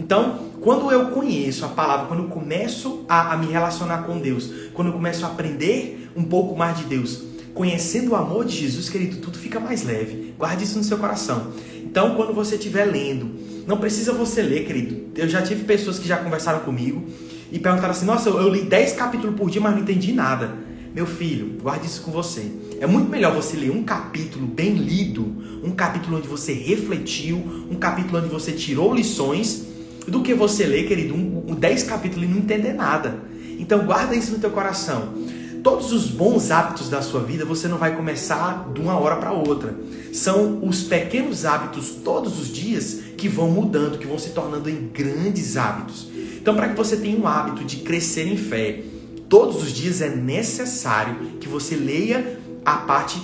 Então, 0.00 0.46
quando 0.62 0.90
eu 0.90 1.10
conheço 1.10 1.62
a 1.62 1.68
palavra, 1.68 2.06
quando 2.06 2.22
eu 2.22 2.28
começo 2.30 3.04
a, 3.06 3.34
a, 3.34 3.36
me 3.36 3.46
relacionar 3.46 3.98
com 4.04 4.18
Deus, 4.18 4.50
quando 4.72 4.88
eu 4.88 4.94
começo 4.94 5.26
a 5.26 5.28
aprender 5.28 6.10
um 6.16 6.24
pouco 6.24 6.56
mais 6.56 6.78
de 6.78 6.84
Deus, 6.84 7.22
conhecendo 7.52 8.12
o 8.12 8.16
amor 8.16 8.46
de 8.46 8.56
Jesus, 8.56 8.88
querido, 8.88 9.18
tudo 9.18 9.36
fica 9.36 9.60
mais 9.60 9.84
leve. 9.84 10.34
Guarde 10.38 10.64
isso 10.64 10.78
no 10.78 10.84
seu 10.84 10.96
coração. 10.96 11.52
Então, 11.84 12.14
quando 12.14 12.32
você 12.32 12.54
estiver 12.54 12.86
lendo, 12.86 13.28
não 13.66 13.76
precisa 13.76 14.10
você 14.10 14.40
ler, 14.40 14.64
querido. 14.64 15.10
Eu 15.14 15.28
já 15.28 15.42
tive 15.42 15.64
pessoas 15.64 15.98
que 15.98 16.08
já 16.08 16.16
conversaram 16.16 16.60
comigo 16.60 17.04
e 17.52 17.58
perguntaram 17.58 17.90
assim: 17.90 18.06
Nossa, 18.06 18.30
eu, 18.30 18.40
eu 18.40 18.48
li 18.48 18.62
10 18.62 18.94
capítulos 18.94 19.36
por 19.36 19.50
dia, 19.50 19.60
mas 19.60 19.74
não 19.74 19.82
entendi 19.82 20.14
nada. 20.14 20.56
Meu 20.94 21.06
filho, 21.06 21.58
guarde 21.60 21.86
isso 21.86 22.00
com 22.00 22.10
você. 22.10 22.50
É 22.80 22.86
muito 22.86 23.10
melhor 23.10 23.34
você 23.34 23.54
ler 23.54 23.70
um 23.70 23.82
capítulo 23.82 24.46
bem 24.46 24.76
lido, 24.76 25.22
um 25.62 25.72
capítulo 25.72 26.16
onde 26.16 26.26
você 26.26 26.54
refletiu, 26.54 27.36
um 27.70 27.74
capítulo 27.74 28.18
onde 28.18 28.28
você 28.28 28.52
tirou 28.52 28.94
lições 28.94 29.68
do 30.06 30.22
que 30.22 30.34
você 30.34 30.66
ler, 30.66 30.86
querido, 30.86 31.14
um, 31.14 31.44
um 31.48 31.54
10 31.54 31.82
capítulos 31.84 32.28
e 32.28 32.30
não 32.30 32.38
entender 32.38 32.72
nada. 32.72 33.18
Então 33.58 33.84
guarda 33.84 34.14
isso 34.14 34.32
no 34.32 34.38
teu 34.38 34.50
coração. 34.50 35.14
Todos 35.62 35.92
os 35.92 36.08
bons 36.08 36.50
hábitos 36.50 36.88
da 36.88 37.02
sua 37.02 37.20
vida 37.20 37.44
você 37.44 37.68
não 37.68 37.76
vai 37.76 37.94
começar 37.94 38.70
de 38.72 38.80
uma 38.80 38.98
hora 38.98 39.16
para 39.16 39.32
outra. 39.32 39.74
São 40.12 40.64
os 40.66 40.82
pequenos 40.82 41.44
hábitos 41.44 41.90
todos 42.02 42.40
os 42.40 42.48
dias 42.48 43.00
que 43.16 43.28
vão 43.28 43.50
mudando, 43.50 43.98
que 43.98 44.06
vão 44.06 44.18
se 44.18 44.30
tornando 44.30 44.70
em 44.70 44.88
grandes 44.88 45.58
hábitos. 45.58 46.08
Então, 46.40 46.54
para 46.54 46.70
que 46.70 46.76
você 46.76 46.96
tenha 46.96 47.18
um 47.18 47.26
hábito 47.26 47.64
de 47.64 47.76
crescer 47.76 48.26
em 48.26 48.36
fé, 48.36 48.82
todos 49.28 49.62
os 49.62 49.72
dias 49.72 50.00
é 50.00 50.08
necessário 50.08 51.16
que 51.38 51.46
você 51.46 51.76
leia 51.76 52.40
a 52.64 52.76
parte 52.78 53.20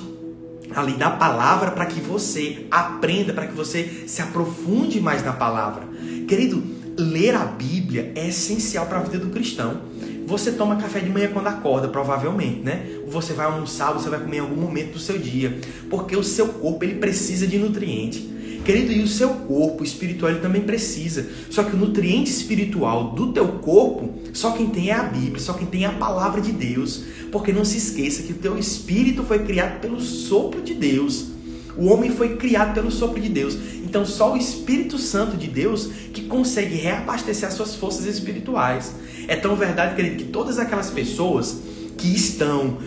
ali 0.74 0.94
da 0.94 1.10
palavra 1.10 1.70
para 1.70 1.86
que 1.86 2.00
você 2.00 2.66
aprenda, 2.70 3.32
para 3.32 3.46
que 3.46 3.54
você 3.54 4.04
se 4.06 4.20
aprofunde 4.22 5.00
mais 5.00 5.24
na 5.24 5.32
palavra. 5.32 5.84
Querido, 6.26 6.62
ler 6.98 7.34
a 7.34 7.44
Bíblia 7.44 8.12
é 8.14 8.28
essencial 8.28 8.86
para 8.86 8.98
a 8.98 9.02
vida 9.02 9.18
do 9.18 9.30
cristão. 9.30 9.80
Você 10.26 10.50
toma 10.52 10.76
café 10.76 10.98
de 10.98 11.08
manhã 11.08 11.30
quando 11.32 11.46
acorda, 11.46 11.86
provavelmente, 11.86 12.60
né? 12.60 12.84
Você 13.06 13.32
vai 13.32 13.46
almoçar, 13.46 13.92
você 13.92 14.08
vai 14.08 14.18
comer 14.18 14.38
em 14.38 14.40
algum 14.40 14.60
momento 14.60 14.94
do 14.94 14.98
seu 14.98 15.18
dia, 15.18 15.60
porque 15.88 16.16
o 16.16 16.24
seu 16.24 16.48
corpo 16.48 16.84
ele 16.84 16.96
precisa 16.96 17.46
de 17.46 17.58
nutriente. 17.58 18.35
Querido, 18.66 18.90
e 18.90 19.00
o 19.00 19.06
seu 19.06 19.28
corpo 19.28 19.84
espiritual 19.84 20.32
ele 20.32 20.40
também 20.40 20.62
precisa. 20.62 21.24
Só 21.48 21.62
que 21.62 21.76
o 21.76 21.78
nutriente 21.78 22.32
espiritual 22.32 23.12
do 23.12 23.32
teu 23.32 23.46
corpo, 23.46 24.12
só 24.32 24.50
quem 24.50 24.66
tem 24.66 24.90
é 24.90 24.94
a 24.94 25.04
Bíblia, 25.04 25.38
só 25.38 25.52
quem 25.52 25.68
tem 25.68 25.84
é 25.84 25.86
a 25.86 25.92
palavra 25.92 26.40
de 26.40 26.50
Deus. 26.50 27.04
Porque 27.30 27.52
não 27.52 27.64
se 27.64 27.78
esqueça 27.78 28.24
que 28.24 28.32
o 28.32 28.38
teu 28.38 28.58
espírito 28.58 29.22
foi 29.22 29.44
criado 29.44 29.80
pelo 29.80 30.00
sopro 30.00 30.60
de 30.60 30.74
Deus. 30.74 31.26
O 31.76 31.86
homem 31.86 32.10
foi 32.10 32.34
criado 32.34 32.74
pelo 32.74 32.90
sopro 32.90 33.20
de 33.20 33.28
Deus. 33.28 33.56
Então 33.84 34.04
só 34.04 34.34
o 34.34 34.36
Espírito 34.36 34.98
Santo 34.98 35.36
de 35.36 35.46
Deus 35.46 35.88
que 36.12 36.22
consegue 36.22 36.74
reabastecer 36.74 37.48
as 37.48 37.54
suas 37.54 37.76
forças 37.76 38.04
espirituais. 38.04 38.96
É 39.28 39.36
tão 39.36 39.54
verdade, 39.54 39.94
querido, 39.94 40.16
que 40.16 40.24
todas 40.24 40.58
aquelas 40.58 40.90
pessoas 40.90 41.58
que 41.96 42.08
estão 42.12 42.78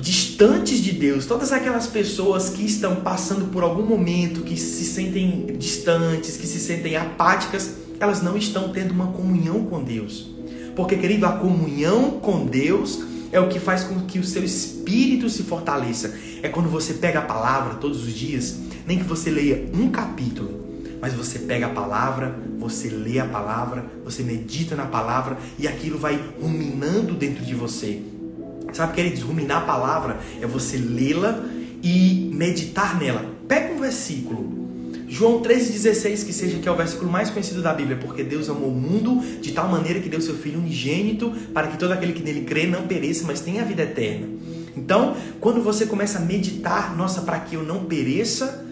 distantes 0.00 0.82
de 0.82 0.92
Deus, 0.92 1.26
todas 1.26 1.52
aquelas 1.52 1.86
pessoas 1.86 2.50
que 2.50 2.64
estão 2.64 2.96
passando 2.96 3.46
por 3.46 3.62
algum 3.62 3.84
momento, 3.84 4.42
que 4.42 4.56
se 4.56 4.84
sentem 4.84 5.54
distantes, 5.58 6.36
que 6.36 6.46
se 6.46 6.58
sentem 6.58 6.96
apáticas, 6.96 7.74
elas 8.00 8.22
não 8.22 8.36
estão 8.36 8.70
tendo 8.70 8.92
uma 8.92 9.08
comunhão 9.08 9.64
com 9.66 9.82
Deus. 9.82 10.30
Porque, 10.74 10.96
querido, 10.96 11.26
a 11.26 11.32
comunhão 11.32 12.12
com 12.12 12.46
Deus 12.46 13.00
é 13.30 13.38
o 13.38 13.48
que 13.48 13.60
faz 13.60 13.84
com 13.84 14.00
que 14.06 14.18
o 14.18 14.24
seu 14.24 14.42
espírito 14.42 15.28
se 15.28 15.42
fortaleça. 15.42 16.14
É 16.42 16.48
quando 16.48 16.68
você 16.68 16.94
pega 16.94 17.18
a 17.18 17.22
palavra 17.22 17.74
todos 17.74 18.02
os 18.02 18.14
dias, 18.14 18.56
nem 18.86 18.98
que 18.98 19.04
você 19.04 19.30
leia 19.30 19.68
um 19.74 19.90
capítulo, 19.90 20.60
mas 21.00 21.12
você 21.12 21.38
pega 21.40 21.66
a 21.66 21.70
palavra, 21.70 22.38
você 22.58 22.88
lê 22.88 23.18
a 23.18 23.26
palavra, 23.26 23.84
você 24.04 24.22
medita 24.22 24.74
na 24.74 24.86
palavra 24.86 25.36
e 25.58 25.68
aquilo 25.68 25.98
vai 25.98 26.18
ruminando 26.40 27.14
dentro 27.14 27.44
de 27.44 27.54
você. 27.54 28.02
Sabe, 28.72 28.94
queridos, 28.94 29.22
ruminar 29.22 29.58
a 29.58 29.66
palavra 29.66 30.18
é 30.40 30.46
você 30.46 30.76
lê-la 30.76 31.44
e 31.82 32.30
meditar 32.34 32.98
nela. 32.98 33.24
Pega 33.48 33.74
um 33.74 33.80
versículo, 33.80 34.60
João 35.08 35.42
13,16, 35.42 36.24
que 36.24 36.32
seja 36.32 36.58
que 36.58 36.68
é 36.68 36.72
o 36.72 36.76
versículo 36.76 37.10
mais 37.10 37.30
conhecido 37.30 37.60
da 37.60 37.74
Bíblia, 37.74 37.96
porque 37.96 38.22
Deus 38.22 38.48
amou 38.48 38.68
o 38.68 38.74
mundo 38.74 39.20
de 39.40 39.52
tal 39.52 39.68
maneira 39.68 39.98
que 39.98 40.08
deu 40.08 40.20
seu 40.20 40.36
Filho 40.36 40.60
unigênito 40.60 41.32
para 41.52 41.66
que 41.66 41.76
todo 41.76 41.90
aquele 41.90 42.12
que 42.12 42.22
nele 42.22 42.42
crê 42.42 42.66
não 42.66 42.86
pereça, 42.86 43.24
mas 43.26 43.40
tenha 43.40 43.62
a 43.62 43.64
vida 43.64 43.82
eterna. 43.82 44.28
Então, 44.76 45.16
quando 45.40 45.60
você 45.62 45.84
começa 45.84 46.18
a 46.18 46.20
meditar, 46.20 46.96
nossa, 46.96 47.22
para 47.22 47.40
que 47.40 47.56
eu 47.56 47.64
não 47.64 47.84
pereça, 47.84 48.64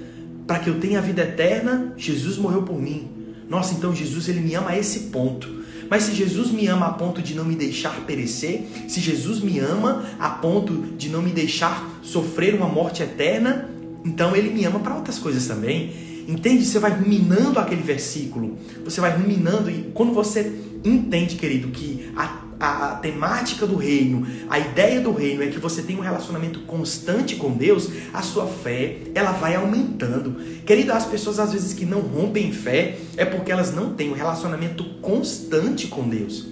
para 0.47 0.61
que 0.61 0.71
eu 0.71 0.79
tenha 0.79 1.01
a 1.01 1.03
vida 1.03 1.23
eterna, 1.23 1.93
Jesus 1.97 2.39
morreu 2.39 2.63
por 2.63 2.81
mim. 2.81 3.09
Nossa, 3.49 3.75
então 3.75 3.95
Jesus 3.95 4.29
ele 4.29 4.41
me 4.41 4.55
ama 4.55 4.71
a 4.71 4.79
esse 4.79 5.01
ponto. 5.11 5.59
Mas 5.91 6.05
se 6.05 6.15
Jesus 6.15 6.51
me 6.51 6.67
ama 6.67 6.87
a 6.87 6.93
ponto 6.93 7.23
de 7.23 7.35
não 7.35 7.45
me 7.45 7.55
deixar 7.55 7.95
perecer, 8.07 8.63
se 8.89 9.01
Jesus 9.01 9.41
me 9.41 9.59
ama 9.59 10.05
a 10.19 10.31
ponto 10.31 10.75
de 10.97 11.09
não 11.09 11.23
me 11.23 11.31
deixar 11.31 12.01
sofrer 12.03 12.55
uma 12.55 12.69
morte 12.69 13.03
eterna, 13.03 13.69
então 14.05 14.37
ele 14.37 14.51
me 14.51 14.65
ama 14.65 14.81
para 14.81 14.95
outras 14.95 15.19
coisas 15.19 15.47
também. 15.47 15.93
Entende? 16.29 16.65
Você 16.65 16.79
vai 16.79 16.91
ruminando 16.91 17.59
aquele 17.59 17.83
versículo, 17.83 18.59
você 18.85 19.01
vai 19.01 19.17
ruminando, 19.17 19.71
e 19.71 19.91
quando 19.95 20.13
você 20.13 20.53
entende, 20.85 21.37
querido, 21.37 21.69
que 21.69 22.11
a 22.15 22.27
a, 22.61 22.97
temática 22.97 23.67
do 23.67 23.77
reino, 23.77 24.27
a 24.49 24.59
ideia 24.59 25.01
do 25.01 25.13
reino 25.13 25.43
é 25.43 25.47
que 25.47 25.59
você 25.59 25.83
tem 25.83 25.97
um 25.97 26.01
relacionamento 26.01 26.61
constante 26.61 27.37
com 27.37 27.53
Deus, 27.53 27.89
a 28.13 28.23
sua 28.23 28.47
fé, 28.47 28.99
ela 29.15 29.33
vai 29.33 29.55
aumentando. 29.55 30.37
Querido, 30.65 30.93
as 30.93 31.07
pessoas 31.07 31.39
às 31.39 31.53
vezes 31.53 31.73
que 31.73 31.85
não 31.85 32.01
rompem 32.01 32.53
fé 32.53 32.99
é 33.17 33.25
porque 33.25 33.53
elas 33.53 33.75
não 33.75 33.95
têm 33.95 34.11
um 34.11 34.15
relacionamento 34.15 34.85
constante 35.01 35.87
com 35.87 36.09
Deus. 36.09 36.47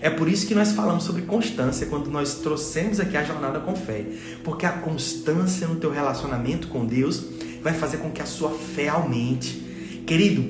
É 0.00 0.08
por 0.08 0.28
isso 0.28 0.46
que 0.46 0.54
nós 0.54 0.72
falamos 0.72 1.02
sobre 1.02 1.22
constância 1.22 1.86
quando 1.86 2.08
nós 2.08 2.34
trouxemos 2.34 3.00
aqui 3.00 3.16
a 3.16 3.24
jornada 3.24 3.58
com 3.58 3.74
fé, 3.74 4.04
porque 4.44 4.64
a 4.64 4.70
constância 4.70 5.66
no 5.66 5.76
teu 5.76 5.90
relacionamento 5.90 6.68
com 6.68 6.86
Deus 6.86 7.24
vai 7.62 7.74
fazer 7.74 7.96
com 7.96 8.10
que 8.10 8.22
a 8.22 8.26
sua 8.26 8.50
fé 8.50 8.88
aumente. 8.88 9.66
Querido, 10.06 10.44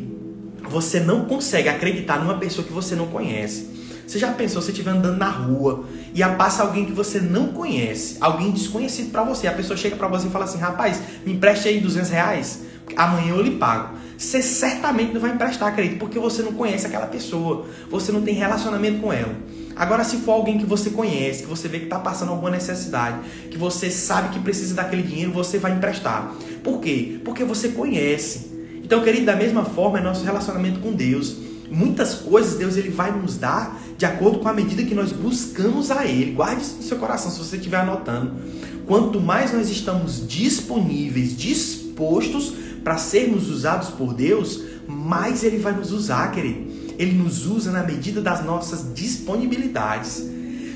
você 0.69 1.01
não 1.01 1.25
consegue 1.25 1.69
acreditar 1.69 2.19
numa 2.19 2.37
pessoa 2.37 2.67
que 2.67 2.73
você 2.73 2.95
não 2.95 3.07
conhece. 3.07 3.78
Você 4.09 4.19
já 4.19 4.33
pensou 4.33 4.63
se 4.63 4.71
estiver 4.71 4.91
andando 4.93 5.19
na 5.19 5.29
rua 5.29 5.85
e 6.15 6.25
passa 6.39 6.63
alguém 6.63 6.87
que 6.87 6.93
você 6.93 7.21
não 7.21 7.49
conhece, 7.49 8.17
alguém 8.23 8.51
desconhecido 8.51 9.11
para 9.11 9.23
você, 9.23 9.47
a 9.47 9.53
pessoa 9.53 9.77
chega 9.77 9.97
para 9.97 10.09
você 10.09 10.29
e 10.29 10.31
fala 10.31 10.47
assim, 10.47 10.57
rapaz, 10.57 10.99
me 11.27 11.35
empreste 11.35 11.69
aí 11.69 11.79
200 11.79 12.09
reais, 12.09 12.61
amanhã 12.97 13.35
eu 13.35 13.43
lhe 13.43 13.57
pago. 13.59 13.99
Você 14.17 14.43
certamente 14.43 15.13
não 15.13 15.21
vai 15.21 15.33
emprestar, 15.33 15.75
querido, 15.75 15.97
porque 15.97 16.19
você 16.19 16.41
não 16.41 16.55
conhece 16.55 16.87
aquela 16.87 17.07
pessoa, 17.07 17.67
você 17.91 18.11
não 18.11 18.23
tem 18.23 18.33
relacionamento 18.33 18.99
com 18.99 19.13
ela. 19.13 19.37
Agora, 19.77 20.03
se 20.03 20.17
for 20.17 20.33
alguém 20.33 20.57
que 20.57 20.65
você 20.65 20.89
conhece, 20.89 21.43
que 21.43 21.49
você 21.49 21.69
vê 21.69 21.79
que 21.79 21.85
está 21.85 21.99
passando 21.99 22.31
alguma 22.31 22.51
necessidade, 22.51 23.19
que 23.51 23.59
você 23.59 23.91
sabe 23.91 24.31
que 24.31 24.41
precisa 24.41 24.75
daquele 24.75 25.03
dinheiro, 25.03 25.33
você 25.33 25.59
vai 25.59 25.73
emprestar. 25.73 26.35
Por 26.65 26.81
quê? 26.81 27.21
Porque 27.23 27.45
você 27.45 27.69
conhece. 27.69 28.51
Então, 28.83 29.05
querido, 29.05 29.27
da 29.27 29.37
mesma 29.37 29.67
forma 29.67 29.99
é 29.99 30.01
nosso 30.01 30.25
relacionamento 30.25 30.81
com 30.81 30.95
Deus. 30.95 31.47
Muitas 31.71 32.15
coisas 32.15 32.55
Deus 32.55 32.79
ele 32.79 32.89
vai 32.89 33.13
nos 33.13 33.37
dar 33.37 33.79
de 33.99 34.07
acordo 34.07 34.39
com 34.39 34.49
a 34.49 34.55
medida 34.55 34.85
que 34.85 34.95
nós 34.95 35.11
buscamos 35.11 35.91
a 35.91 36.07
Ele. 36.07 36.31
Guarde 36.31 36.63
isso 36.63 36.77
no 36.77 36.83
seu 36.85 36.99
coração 36.99 37.33
se 37.33 37.39
você 37.41 37.57
estiver 37.57 37.79
anotando. 37.79 38.33
Quanto 38.87 39.21
mais 39.21 39.53
nós 39.53 39.69
estamos 39.69 40.27
disponíveis, 40.27 41.37
dispostos 41.37 42.55
para 42.85 42.97
sermos 42.97 43.51
usados 43.51 43.89
por 43.89 44.15
Deus, 44.15 44.63
mais 44.87 45.43
Ele 45.43 45.59
vai 45.59 45.73
nos 45.73 45.91
usar, 45.91 46.31
querido. 46.31 46.71
Ele 46.97 47.13
nos 47.13 47.45
usa 47.45 47.73
na 47.73 47.83
medida 47.83 48.23
das 48.23 48.45
nossas 48.45 48.95
disponibilidades. 48.95 50.25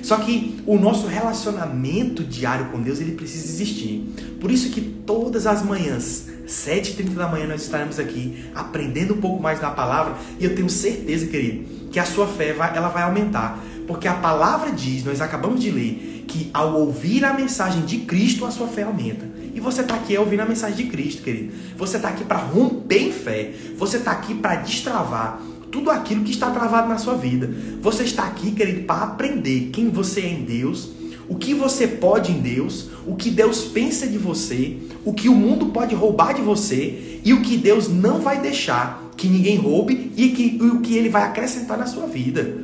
Só 0.02 0.16
que 0.16 0.60
o 0.66 0.76
nosso 0.76 1.06
relacionamento 1.06 2.24
diário 2.24 2.66
com 2.66 2.82
Deus 2.82 3.00
ele 3.00 3.12
precisa 3.12 3.44
existir. 3.44 4.12
Por 4.40 4.50
isso 4.50 4.70
que 4.70 4.80
todas 4.80 5.46
as 5.46 5.64
manhãs 5.64 6.26
7h30 6.46 7.14
da 7.14 7.28
manhã 7.28 7.46
nós 7.46 7.62
estaremos 7.62 7.98
aqui 7.98 8.44
aprendendo 8.54 9.14
um 9.14 9.20
pouco 9.20 9.42
mais 9.42 9.60
da 9.60 9.70
palavra 9.70 10.16
e 10.38 10.44
eu 10.44 10.54
tenho 10.54 10.68
certeza, 10.68 11.26
querido, 11.26 11.88
que 11.90 12.00
a 12.00 12.04
sua 12.04 12.26
fé 12.26 12.52
vai, 12.52 12.76
ela 12.76 12.88
vai 12.88 13.04
aumentar. 13.04 13.62
Porque 13.86 14.06
a 14.06 14.14
palavra 14.14 14.70
diz, 14.70 15.04
nós 15.04 15.20
acabamos 15.20 15.60
de 15.60 15.70
ler, 15.70 16.24
que 16.26 16.50
ao 16.54 16.74
ouvir 16.74 17.24
a 17.24 17.32
mensagem 17.32 17.82
de 17.82 17.98
Cristo, 17.98 18.44
a 18.44 18.50
sua 18.50 18.66
fé 18.66 18.82
aumenta. 18.82 19.28
E 19.54 19.60
você 19.60 19.82
está 19.82 19.96
aqui 19.96 20.16
ouvindo 20.16 20.40
a 20.40 20.46
mensagem 20.46 20.84
de 20.84 20.90
Cristo, 20.90 21.22
querido. 21.22 21.52
Você 21.76 21.96
está 21.96 22.08
aqui 22.08 22.24
para 22.24 22.38
romper 22.38 23.02
em 23.02 23.12
fé. 23.12 23.52
Você 23.76 23.98
está 23.98 24.12
aqui 24.12 24.34
para 24.34 24.56
destravar 24.56 25.42
tudo 25.72 25.90
aquilo 25.90 26.22
que 26.22 26.30
está 26.30 26.50
travado 26.50 26.88
na 26.88 26.98
sua 26.98 27.14
vida. 27.14 27.50
Você 27.80 28.04
está 28.04 28.24
aqui, 28.24 28.52
querido, 28.52 28.82
para 28.82 29.04
aprender 29.04 29.70
quem 29.72 29.88
você 29.88 30.20
é 30.20 30.28
em 30.28 30.42
Deus, 30.42 30.90
o 31.28 31.34
que 31.34 31.54
você 31.54 31.88
pode 31.88 32.30
em 32.30 32.40
Deus, 32.40 32.90
o 33.06 33.16
que 33.16 33.30
Deus 33.30 33.64
pensa 33.64 34.06
de 34.06 34.18
você, 34.18 34.76
o 35.02 35.14
que 35.14 35.30
o 35.30 35.34
mundo 35.34 35.66
pode 35.66 35.94
roubar 35.94 36.34
de 36.34 36.42
você 36.42 37.20
e 37.24 37.32
o 37.32 37.40
que 37.40 37.56
Deus 37.56 37.88
não 37.88 38.20
vai 38.20 38.40
deixar 38.40 39.10
que 39.16 39.28
ninguém 39.28 39.56
roube 39.56 40.12
e, 40.16 40.28
que, 40.28 40.58
e 40.60 40.62
o 40.62 40.80
que 40.80 40.96
ele 40.96 41.08
vai 41.08 41.22
acrescentar 41.22 41.78
na 41.78 41.86
sua 41.86 42.06
vida. 42.06 42.60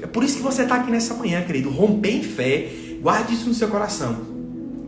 É 0.00 0.06
por 0.06 0.22
isso 0.22 0.36
que 0.36 0.42
você 0.42 0.62
está 0.62 0.76
aqui 0.76 0.90
nessa 0.90 1.14
manhã, 1.14 1.42
querido. 1.42 1.70
Romper 1.70 2.16
em 2.16 2.22
fé, 2.22 2.70
guarde 3.00 3.34
isso 3.34 3.48
no 3.48 3.54
seu 3.54 3.68
coração. 3.68 4.18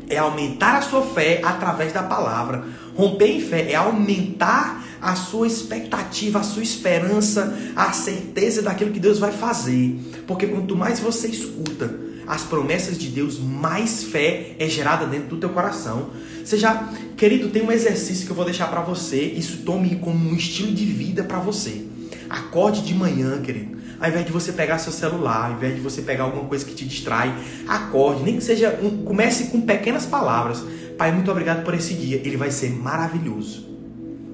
É 0.08 0.18
aumentar 0.18 0.76
a 0.76 0.82
sua 0.82 1.02
fé 1.02 1.40
através 1.42 1.92
da 1.92 2.02
palavra. 2.02 2.64
Romper 2.96 3.26
em 3.26 3.40
fé 3.40 3.72
é 3.72 3.74
aumentar 3.74 4.84
a 5.00 5.14
sua 5.16 5.46
expectativa, 5.46 6.40
a 6.40 6.42
sua 6.42 6.62
esperança, 6.62 7.56
a 7.76 7.92
certeza 7.92 8.62
daquilo 8.62 8.90
que 8.90 9.00
Deus 9.00 9.18
vai 9.18 9.32
fazer. 9.32 9.98
Porque 10.26 10.46
quanto 10.46 10.76
mais 10.76 11.00
você 11.00 11.28
escuta, 11.28 11.94
as 12.26 12.42
promessas 12.42 12.98
de 12.98 13.08
Deus, 13.08 13.38
mais 13.38 14.04
fé 14.04 14.56
é 14.58 14.68
gerada 14.68 15.06
dentro 15.06 15.28
do 15.28 15.36
teu 15.36 15.50
coração. 15.50 16.10
Você 16.42 16.56
já, 16.56 16.90
querido, 17.16 17.50
tem 17.50 17.62
um 17.62 17.72
exercício 17.72 18.24
que 18.24 18.32
eu 18.32 18.36
vou 18.36 18.44
deixar 18.44 18.68
para 18.68 18.80
você, 18.80 19.20
isso 19.20 19.58
tome 19.58 19.96
como 19.96 20.30
um 20.30 20.34
estilo 20.34 20.72
de 20.72 20.84
vida 20.84 21.22
para 21.22 21.38
você. 21.38 21.84
Acorde 22.30 22.82
de 22.82 22.94
manhã, 22.94 23.40
querido. 23.42 23.74
Ao 24.00 24.08
invés 24.08 24.26
de 24.26 24.32
você 24.32 24.52
pegar 24.52 24.78
seu 24.78 24.92
celular, 24.92 25.50
ao 25.50 25.52
invés 25.52 25.74
de 25.74 25.80
você 25.80 26.02
pegar 26.02 26.24
alguma 26.24 26.44
coisa 26.44 26.64
que 26.64 26.74
te 26.74 26.84
distrai, 26.84 27.34
acorde, 27.68 28.22
nem 28.22 28.36
que 28.36 28.44
seja 28.44 28.78
um, 28.82 29.04
comece 29.04 29.44
com 29.44 29.60
pequenas 29.60 30.04
palavras. 30.06 30.62
Pai, 30.96 31.10
muito 31.12 31.30
obrigado 31.30 31.64
por 31.64 31.74
esse 31.74 31.94
dia, 31.94 32.20
ele 32.24 32.36
vai 32.36 32.50
ser 32.50 32.70
maravilhoso. 32.70 33.68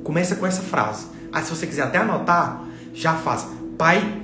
Começa 0.04 0.36
com 0.36 0.46
essa 0.46 0.62
frase. 0.62 1.06
Ah, 1.32 1.42
se 1.42 1.50
você 1.50 1.66
quiser 1.66 1.82
até 1.82 1.98
anotar, 1.98 2.64
já 2.92 3.14
faz. 3.14 3.46
Pai, 3.78 4.22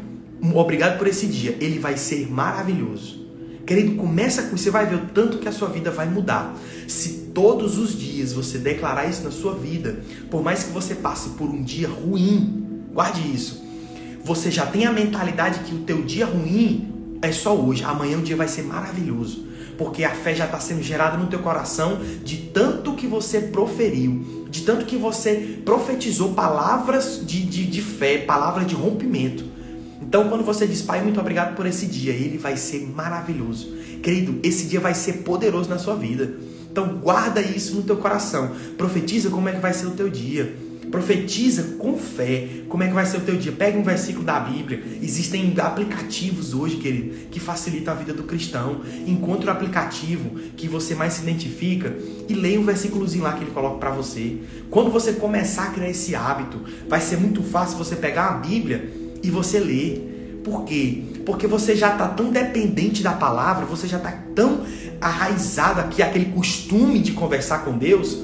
obrigado 0.54 0.98
por 0.98 1.06
esse 1.06 1.26
dia, 1.26 1.56
ele 1.60 1.78
vai 1.78 1.96
ser 1.96 2.30
maravilhoso. 2.30 3.26
Querido, 3.66 3.96
começa 3.96 4.42
com 4.42 4.54
isso, 4.54 4.64
você 4.64 4.70
vai 4.70 4.86
ver 4.86 4.96
o 4.96 5.06
tanto 5.06 5.38
que 5.38 5.48
a 5.48 5.52
sua 5.52 5.68
vida 5.68 5.90
vai 5.90 6.08
mudar. 6.08 6.54
Se 6.86 7.30
todos 7.34 7.78
os 7.78 7.98
dias 7.98 8.32
você 8.32 8.58
declarar 8.58 9.08
isso 9.08 9.24
na 9.24 9.30
sua 9.30 9.54
vida, 9.54 9.98
por 10.30 10.42
mais 10.42 10.62
que 10.62 10.70
você 10.70 10.94
passe 10.94 11.30
por 11.30 11.48
um 11.48 11.62
dia 11.62 11.88
ruim, 11.88 12.86
guarde 12.92 13.20
isso. 13.20 13.64
Você 14.24 14.50
já 14.50 14.66
tem 14.66 14.86
a 14.86 14.92
mentalidade 14.92 15.60
que 15.60 15.74
o 15.74 15.78
teu 15.78 16.02
dia 16.02 16.26
ruim 16.26 17.18
é 17.22 17.32
só 17.32 17.56
hoje, 17.56 17.82
amanhã 17.82 18.18
o 18.18 18.22
dia 18.22 18.36
vai 18.36 18.48
ser 18.48 18.62
maravilhoso. 18.62 19.45
Porque 19.76 20.04
a 20.04 20.10
fé 20.10 20.34
já 20.34 20.46
está 20.46 20.58
sendo 20.58 20.82
gerada 20.82 21.16
no 21.16 21.26
teu 21.26 21.40
coração 21.40 21.98
de 22.24 22.36
tanto 22.36 22.94
que 22.94 23.06
você 23.06 23.40
proferiu, 23.40 24.46
de 24.48 24.62
tanto 24.62 24.86
que 24.86 24.96
você 24.96 25.60
profetizou 25.64 26.32
palavras 26.32 27.20
de, 27.24 27.42
de, 27.42 27.66
de 27.66 27.82
fé, 27.82 28.18
palavras 28.18 28.66
de 28.66 28.74
rompimento. 28.74 29.44
Então, 30.00 30.28
quando 30.28 30.44
você 30.44 30.66
diz, 30.66 30.82
Pai, 30.82 31.02
muito 31.02 31.20
obrigado 31.20 31.54
por 31.56 31.66
esse 31.66 31.86
dia, 31.86 32.12
ele 32.12 32.38
vai 32.38 32.56
ser 32.56 32.86
maravilhoso. 32.86 33.74
Querido, 34.02 34.38
esse 34.42 34.66
dia 34.66 34.80
vai 34.80 34.94
ser 34.94 35.24
poderoso 35.24 35.68
na 35.68 35.78
sua 35.78 35.96
vida. 35.96 36.34
Então, 36.70 36.98
guarda 36.98 37.40
isso 37.40 37.74
no 37.74 37.82
teu 37.82 37.96
coração. 37.96 38.50
Profetiza 38.76 39.30
como 39.30 39.48
é 39.48 39.52
que 39.52 39.60
vai 39.60 39.72
ser 39.72 39.86
o 39.86 39.92
teu 39.92 40.08
dia. 40.08 40.54
Profetiza 40.90 41.76
com 41.78 41.96
fé 41.98 42.48
como 42.68 42.82
é 42.82 42.88
que 42.88 42.94
vai 42.94 43.06
ser 43.06 43.18
o 43.18 43.20
teu 43.20 43.36
dia. 43.36 43.52
Pega 43.52 43.78
um 43.78 43.82
versículo 43.82 44.24
da 44.24 44.38
Bíblia. 44.38 44.82
Existem 45.02 45.54
aplicativos 45.58 46.54
hoje, 46.54 46.76
querido, 46.76 47.28
que 47.30 47.40
facilitam 47.40 47.94
a 47.94 47.96
vida 47.96 48.12
do 48.12 48.22
cristão. 48.24 48.80
Encontre 49.06 49.48
o 49.48 49.50
aplicativo 49.50 50.38
que 50.56 50.68
você 50.68 50.94
mais 50.94 51.14
se 51.14 51.22
identifica 51.22 51.96
e 52.28 52.34
leia 52.34 52.60
um 52.60 52.64
versículozinho 52.64 53.24
lá 53.24 53.32
que 53.32 53.44
ele 53.44 53.50
coloca 53.50 53.78
para 53.78 53.90
você. 53.90 54.38
Quando 54.70 54.90
você 54.90 55.14
começar 55.14 55.64
a 55.64 55.70
criar 55.70 55.90
esse 55.90 56.14
hábito, 56.14 56.60
vai 56.88 57.00
ser 57.00 57.16
muito 57.16 57.42
fácil 57.42 57.78
você 57.78 57.96
pegar 57.96 58.26
a 58.28 58.32
Bíblia 58.32 58.90
e 59.22 59.30
você 59.30 59.58
lê. 59.58 60.00
Por 60.44 60.64
quê? 60.64 61.02
Porque 61.24 61.46
você 61.46 61.74
já 61.74 61.92
está 61.92 62.06
tão 62.08 62.30
dependente 62.30 63.02
da 63.02 63.12
palavra, 63.12 63.66
você 63.66 63.88
já 63.88 63.96
está 63.96 64.12
tão 64.34 64.60
arraizado 65.00 65.80
aqui, 65.80 66.02
aquele 66.02 66.26
costume 66.26 67.00
de 67.00 67.12
conversar 67.12 67.64
com 67.64 67.76
Deus, 67.76 68.16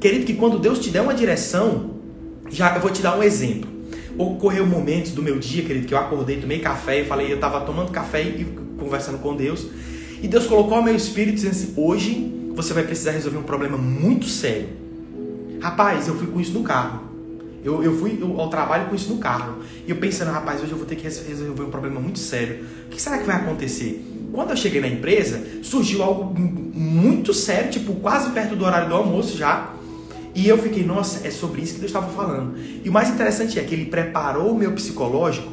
querido, 0.00 0.24
que 0.24 0.34
quando 0.34 0.58
Deus 0.58 0.78
te 0.78 0.90
der 0.90 1.00
uma 1.00 1.14
direção, 1.14 1.93
já 2.54 2.74
eu 2.74 2.80
vou 2.80 2.90
te 2.90 3.02
dar 3.02 3.18
um 3.18 3.22
exemplo. 3.22 3.68
Ocorreu 4.16 4.64
momentos 4.66 5.10
do 5.10 5.22
meu 5.22 5.38
dia, 5.38 5.64
querido, 5.64 5.86
que 5.86 5.94
eu 5.94 5.98
acordei, 5.98 6.40
tomei 6.40 6.60
café 6.60 7.00
e 7.00 7.04
falei, 7.04 7.30
eu 7.30 7.34
estava 7.34 7.60
tomando 7.62 7.90
café 7.90 8.22
e 8.22 8.44
conversando 8.78 9.18
com 9.18 9.34
Deus, 9.34 9.66
e 10.22 10.28
Deus 10.28 10.46
colocou 10.46 10.76
ao 10.76 10.82
meu 10.82 10.94
espírito 10.94 11.34
dizendo 11.34 11.50
assim: 11.50 11.74
hoje 11.76 12.32
você 12.54 12.72
vai 12.72 12.84
precisar 12.84 13.10
resolver 13.10 13.38
um 13.38 13.42
problema 13.42 13.76
muito 13.76 14.26
sério. 14.26 14.68
Rapaz, 15.60 16.08
eu 16.08 16.14
fui 16.16 16.28
com 16.28 16.40
isso 16.40 16.52
no 16.52 16.62
carro. 16.62 17.02
Eu, 17.64 17.82
eu 17.82 17.98
fui 17.98 18.18
ao 18.38 18.48
trabalho 18.48 18.88
com 18.88 18.94
isso 18.94 19.12
no 19.12 19.18
carro. 19.18 19.56
E 19.86 19.90
eu 19.90 19.96
pensando, 19.96 20.30
rapaz, 20.30 20.62
hoje 20.62 20.72
eu 20.72 20.76
vou 20.76 20.86
ter 20.86 20.96
que 20.96 21.02
resolver 21.02 21.62
um 21.62 21.70
problema 21.70 21.98
muito 21.98 22.18
sério. 22.18 22.64
O 22.86 22.90
que 22.90 23.00
será 23.00 23.18
que 23.18 23.24
vai 23.24 23.36
acontecer? 23.36 24.04
Quando 24.32 24.50
eu 24.50 24.56
cheguei 24.56 24.80
na 24.80 24.88
empresa, 24.88 25.42
surgiu 25.62 26.02
algo 26.02 26.38
muito 26.38 27.32
sério, 27.32 27.70
tipo, 27.70 27.94
quase 27.94 28.30
perto 28.30 28.54
do 28.54 28.64
horário 28.64 28.88
do 28.88 28.94
almoço 28.94 29.36
já. 29.36 29.74
E 30.34 30.48
eu 30.48 30.58
fiquei, 30.58 30.84
nossa, 30.84 31.26
é 31.26 31.30
sobre 31.30 31.62
isso 31.62 31.74
que 31.74 31.80
Deus 31.80 31.90
estava 31.90 32.10
falando. 32.12 32.58
E 32.84 32.88
o 32.88 32.92
mais 32.92 33.08
interessante 33.08 33.58
é 33.58 33.62
que 33.62 33.74
ele 33.74 33.86
preparou 33.86 34.50
o 34.50 34.58
meu 34.58 34.72
psicológico 34.72 35.52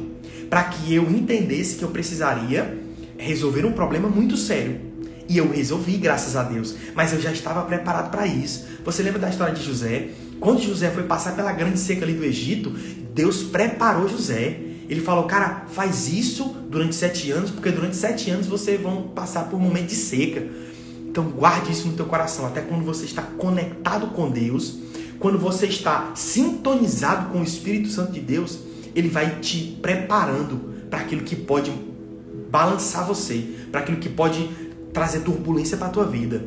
para 0.50 0.64
que 0.64 0.94
eu 0.94 1.04
entendesse 1.04 1.76
que 1.76 1.82
eu 1.82 1.88
precisaria 1.88 2.78
resolver 3.16 3.64
um 3.64 3.72
problema 3.72 4.08
muito 4.08 4.36
sério. 4.36 4.80
E 5.28 5.38
eu 5.38 5.50
resolvi, 5.50 5.96
graças 5.96 6.36
a 6.36 6.42
Deus. 6.42 6.74
Mas 6.94 7.12
eu 7.12 7.20
já 7.20 7.32
estava 7.32 7.62
preparado 7.62 8.10
para 8.10 8.26
isso. 8.26 8.66
Você 8.84 9.02
lembra 9.02 9.20
da 9.20 9.30
história 9.30 9.54
de 9.54 9.62
José? 9.64 10.08
Quando 10.40 10.60
José 10.60 10.90
foi 10.90 11.04
passar 11.04 11.36
pela 11.36 11.52
grande 11.52 11.78
seca 11.78 12.04
ali 12.04 12.14
do 12.14 12.24
Egito, 12.24 12.70
Deus 13.14 13.42
preparou 13.42 14.08
José. 14.08 14.58
Ele 14.88 15.00
falou, 15.00 15.24
cara, 15.24 15.64
faz 15.72 16.12
isso 16.12 16.54
durante 16.68 16.96
sete 16.96 17.30
anos, 17.30 17.50
porque 17.50 17.70
durante 17.70 17.96
sete 17.96 18.28
anos 18.30 18.46
vocês 18.46 18.80
vão 18.80 19.04
passar 19.04 19.44
por 19.44 19.56
um 19.56 19.60
momento 19.60 19.86
de 19.86 19.94
seca. 19.94 20.42
Então 21.12 21.24
guarde 21.24 21.70
isso 21.70 21.88
no 21.88 21.92
teu 21.92 22.06
coração, 22.06 22.46
até 22.46 22.62
quando 22.62 22.86
você 22.86 23.04
está 23.04 23.20
conectado 23.20 24.06
com 24.08 24.30
Deus, 24.30 24.78
quando 25.18 25.38
você 25.38 25.66
está 25.66 26.12
sintonizado 26.14 27.28
com 27.28 27.40
o 27.40 27.44
Espírito 27.44 27.90
Santo 27.90 28.12
de 28.12 28.20
Deus, 28.20 28.60
ele 28.94 29.10
vai 29.10 29.38
te 29.40 29.78
preparando 29.82 30.72
para 30.88 31.00
aquilo 31.00 31.20
que 31.20 31.36
pode 31.36 31.70
balançar 32.50 33.06
você, 33.06 33.44
para 33.70 33.82
aquilo 33.82 33.98
que 33.98 34.08
pode 34.08 34.48
trazer 34.94 35.20
turbulência 35.20 35.76
para 35.76 35.88
a 35.88 35.90
tua 35.90 36.06
vida. 36.06 36.42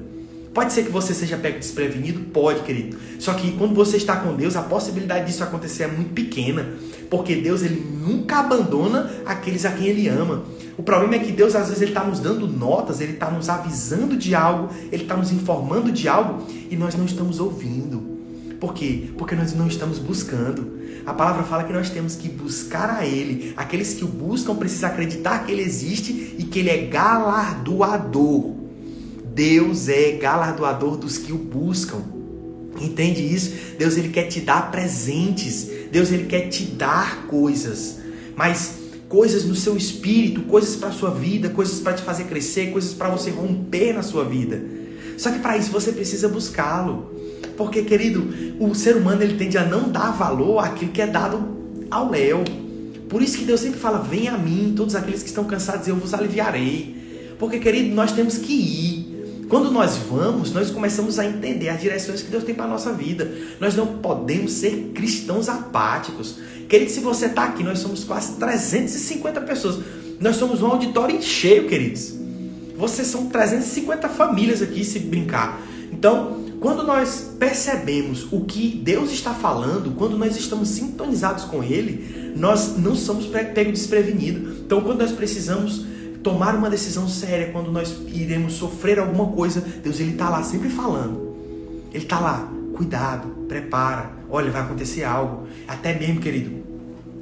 Pode 0.52 0.74
ser 0.74 0.84
que 0.84 0.92
você 0.92 1.14
seja 1.14 1.38
pego 1.38 1.60
desprevenido? 1.60 2.22
Pode, 2.32 2.62
querido. 2.62 2.98
Só 3.20 3.36
que 3.36 3.52
quando 3.52 3.76
você 3.76 3.98
está 3.98 4.16
com 4.16 4.36
Deus, 4.36 4.56
a 4.56 4.64
possibilidade 4.64 5.28
disso 5.28 5.44
acontecer 5.44 5.84
é 5.84 5.88
muito 5.88 6.12
pequena. 6.12 6.74
Porque 7.10 7.36
Deus 7.36 7.64
ele 7.64 7.80
nunca 7.80 8.40
abandona 8.40 9.12
aqueles 9.26 9.66
a 9.66 9.72
quem 9.72 9.88
ele 9.88 10.08
ama. 10.08 10.44
O 10.78 10.84
problema 10.84 11.16
é 11.16 11.20
que 11.20 11.32
Deus 11.32 11.56
às 11.56 11.68
vezes 11.68 11.82
ele 11.82 11.92
está 11.92 12.04
nos 12.04 12.20
dando 12.20 12.48
notas, 12.48 13.00
ele 13.00 13.14
está 13.14 13.30
nos 13.32 13.48
avisando 13.50 14.18
de 14.18 14.36
algo, 14.36 14.70
ele 14.92 15.04
está 15.04 15.16
nos 15.16 15.32
informando 15.32 15.92
de 15.92 16.08
algo 16.08 16.46
e 16.70 16.76
nós 16.76 16.96
não 16.96 17.06
estamos 17.06 17.40
ouvindo. 17.40 18.16
Por 18.60 18.74
quê? 18.74 19.10
Porque 19.18 19.36
nós 19.36 19.54
não 19.54 19.68
estamos 19.68 20.00
buscando. 20.00 20.76
A 21.06 21.14
palavra 21.14 21.44
fala 21.44 21.64
que 21.64 21.74
nós 21.74 21.90
temos 21.90 22.16
que 22.16 22.28
buscar 22.28 22.90
a 22.90 23.06
Ele. 23.06 23.54
Aqueles 23.56 23.94
que 23.94 24.04
o 24.04 24.08
buscam 24.08 24.56
precisam 24.56 24.90
acreditar 24.90 25.46
que 25.46 25.52
Ele 25.52 25.62
existe 25.62 26.36
e 26.38 26.44
que 26.44 26.60
Ele 26.60 26.70
é 26.70 26.86
galardoador 26.88 28.56
Deus 29.36 29.90
é 29.90 30.14
galardoador 30.14 30.96
dos 30.96 31.18
que 31.18 31.34
o 31.34 31.38
buscam. 31.38 32.02
Entende 32.80 33.22
isso? 33.22 33.54
Deus 33.78 33.98
ele 33.98 34.10
quer 34.10 34.24
te 34.24 34.42
dar 34.42 34.72
presentes. 34.72 35.70
Deus 35.92 36.12
ele 36.12 36.26
quer 36.26 36.50
te 36.50 36.64
dar 36.64 37.28
coisas. 37.28 38.00
Mas 38.36 38.76
coisas 39.08 39.46
no 39.46 39.56
seu 39.56 39.78
espírito, 39.78 40.42
coisas 40.42 40.76
para 40.76 40.92
sua 40.92 41.12
vida, 41.12 41.50
coisas 41.50 41.80
para 41.80 41.94
te 41.94 42.04
fazer 42.04 42.26
crescer, 42.26 42.72
coisas 42.72 42.94
para 42.94 43.10
você 43.10 43.30
romper 43.30 43.94
na 43.94 44.02
sua 44.02 44.26
vida. 44.26 44.62
Só 45.18 45.32
que 45.32 45.40
para 45.40 45.58
isso 45.58 45.72
você 45.72 45.92
precisa 45.92 46.28
buscá-lo. 46.28 47.14
Porque, 47.56 47.84
querido, 47.84 48.28
o 48.60 48.76
ser 48.76 48.98
humano 48.98 49.24
ele 49.24 49.38
tende 49.38 49.58
a 49.58 49.66
não 49.66 49.90
dar 49.90 50.12
valor 50.12 50.60
àquilo 50.60 50.92
que 50.92 51.02
é 51.02 51.08
dado 51.08 51.56
ao 51.90 52.10
léu. 52.10 52.44
Por 53.08 53.22
isso 53.22 53.38
que 53.38 53.46
Deus 53.46 53.62
sempre 53.62 53.80
fala: 53.80 54.00
"Venha 54.00 54.34
a 54.34 54.38
mim, 54.38 54.74
todos 54.76 54.96
aqueles 54.96 55.24
que 55.24 55.30
estão 55.30 55.46
cansados, 55.46 55.88
eu 55.88 55.96
vos 55.96 56.14
aliviarei". 56.14 56.96
Porque, 57.40 57.60
querido, 57.60 57.96
nós 57.96 58.12
temos 58.12 58.38
que 58.38 58.54
ir. 58.54 58.95
Quando 59.56 59.72
nós 59.72 59.96
vamos, 59.96 60.52
nós 60.52 60.70
começamos 60.70 61.18
a 61.18 61.26
entender 61.26 61.70
as 61.70 61.80
direções 61.80 62.22
que 62.22 62.30
Deus 62.30 62.44
tem 62.44 62.54
para 62.54 62.66
a 62.66 62.68
nossa 62.68 62.92
vida. 62.92 63.32
Nós 63.58 63.74
não 63.74 63.88
podemos 64.00 64.52
ser 64.52 64.92
cristãos 64.94 65.48
apáticos. 65.48 66.40
Querido, 66.68 66.92
se 66.92 67.00
você 67.00 67.28
está 67.28 67.46
aqui, 67.46 67.64
nós 67.64 67.80
somos 67.80 68.04
quase 68.04 68.34
350 68.34 69.40
pessoas. 69.40 69.80
Nós 70.20 70.36
somos 70.36 70.62
um 70.62 70.66
auditório 70.68 71.22
cheio, 71.22 71.70
queridos. 71.70 72.16
Vocês 72.76 73.08
são 73.08 73.28
350 73.28 74.10
famílias 74.10 74.62
aqui, 74.62 74.84
se 74.84 75.00
brincar. 75.00 75.62
Então, 75.90 76.44
quando 76.60 76.84
nós 76.84 77.32
percebemos 77.40 78.28
o 78.34 78.42
que 78.42 78.82
Deus 78.84 79.10
está 79.10 79.34
falando, 79.34 79.96
quando 79.96 80.18
nós 80.18 80.36
estamos 80.36 80.68
sintonizados 80.68 81.46
com 81.46 81.64
Ele, 81.64 82.34
nós 82.36 82.76
não 82.78 82.94
somos 82.94 83.26
pegos 83.28 83.72
desprevenidos. 83.72 84.60
Então, 84.66 84.82
quando 84.82 85.00
nós 85.00 85.14
precisamos 85.14 85.95
tomar 86.26 86.56
uma 86.56 86.72
decisão 86.72 87.08
séria, 87.08 87.52
quando 87.52 87.72
nós 87.72 87.96
iremos 88.08 88.54
sofrer 88.54 88.98
alguma 88.98 89.28
coisa, 89.28 89.62
Deus 89.62 90.00
ele 90.00 90.14
está 90.14 90.28
lá 90.28 90.42
sempre 90.42 90.70
falando. 90.70 91.36
Ele 91.94 92.04
está 92.04 92.20
lá, 92.20 92.52
cuidado, 92.76 93.28
prepara, 93.48 94.10
olha, 94.28 94.50
vai 94.50 94.64
acontecer 94.64 95.04
algo. 95.04 95.48
Até 95.68 95.94
mesmo, 95.94 96.20
querido, 96.20 96.64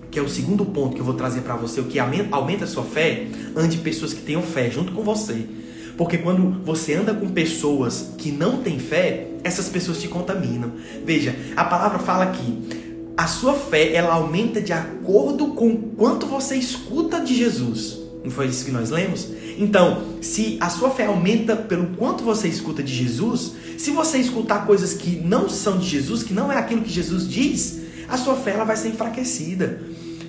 que 0.09 0.17
é 0.17 0.21
o 0.21 0.29
segundo 0.29 0.63
ponto 0.63 0.95
que 0.95 1.01
eu 1.01 1.05
vou 1.05 1.15
trazer 1.15 1.41
para 1.41 1.57
você, 1.57 1.81
o 1.81 1.83
que 1.83 1.99
aumenta 1.99 2.63
a 2.63 2.67
sua 2.67 2.83
fé, 2.83 3.27
ande 3.57 3.79
pessoas 3.79 4.13
que 4.13 4.21
tenham 4.21 4.41
fé 4.41 4.71
junto 4.71 4.93
com 4.93 5.03
você. 5.03 5.47
Porque 5.97 6.17
quando 6.17 6.63
você 6.63 6.93
anda 6.93 7.13
com 7.13 7.27
pessoas 7.27 8.13
que 8.17 8.31
não 8.31 8.63
têm 8.63 8.79
fé, 8.79 9.27
essas 9.43 9.67
pessoas 9.67 9.99
te 9.99 10.07
contaminam. 10.07 10.71
Veja, 11.05 11.35
a 11.57 11.65
palavra 11.65 11.99
fala 11.99 12.27
que 12.27 13.11
a 13.17 13.27
sua 13.27 13.53
fé 13.53 13.93
ela 13.93 14.13
aumenta 14.13 14.61
de 14.61 14.71
acordo 14.71 15.47
com 15.47 15.75
quanto 15.75 16.25
você 16.25 16.55
escuta 16.55 17.19
de 17.19 17.35
Jesus. 17.35 18.02
Não 18.23 18.31
foi 18.31 18.47
isso 18.47 18.63
que 18.63 18.71
nós 18.71 18.89
lemos? 18.89 19.27
Então, 19.57 20.01
se 20.21 20.57
a 20.61 20.69
sua 20.69 20.89
fé 20.89 21.05
aumenta 21.05 21.55
pelo 21.55 21.87
quanto 21.97 22.23
você 22.23 22.47
escuta 22.47 22.81
de 22.81 22.93
Jesus, 22.93 23.53
se 23.77 23.91
você 23.91 24.17
escutar 24.17 24.65
coisas 24.65 24.93
que 24.93 25.17
não 25.17 25.49
são 25.49 25.77
de 25.77 25.85
Jesus, 25.85 26.23
que 26.23 26.33
não 26.33 26.51
é 26.51 26.57
aquilo 26.57 26.81
que 26.81 26.89
Jesus 26.89 27.27
diz, 27.27 27.81
a 28.07 28.17
sua 28.17 28.35
fé 28.35 28.51
ela 28.51 28.63
vai 28.63 28.77
ser 28.77 28.89
enfraquecida. 28.89 29.81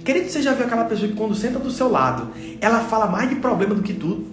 Querido, 0.04 0.28
você 0.28 0.42
já 0.42 0.52
viu 0.52 0.66
aquela 0.66 0.84
pessoa 0.84 1.08
que 1.08 1.14
quando 1.14 1.34
senta 1.34 1.58
do 1.58 1.70
seu 1.70 1.88
lado, 1.88 2.32
ela 2.60 2.80
fala 2.80 3.06
mais 3.06 3.28
de 3.28 3.36
problema 3.36 3.74
do 3.74 3.82
que 3.82 3.92
tudo? 3.92 4.26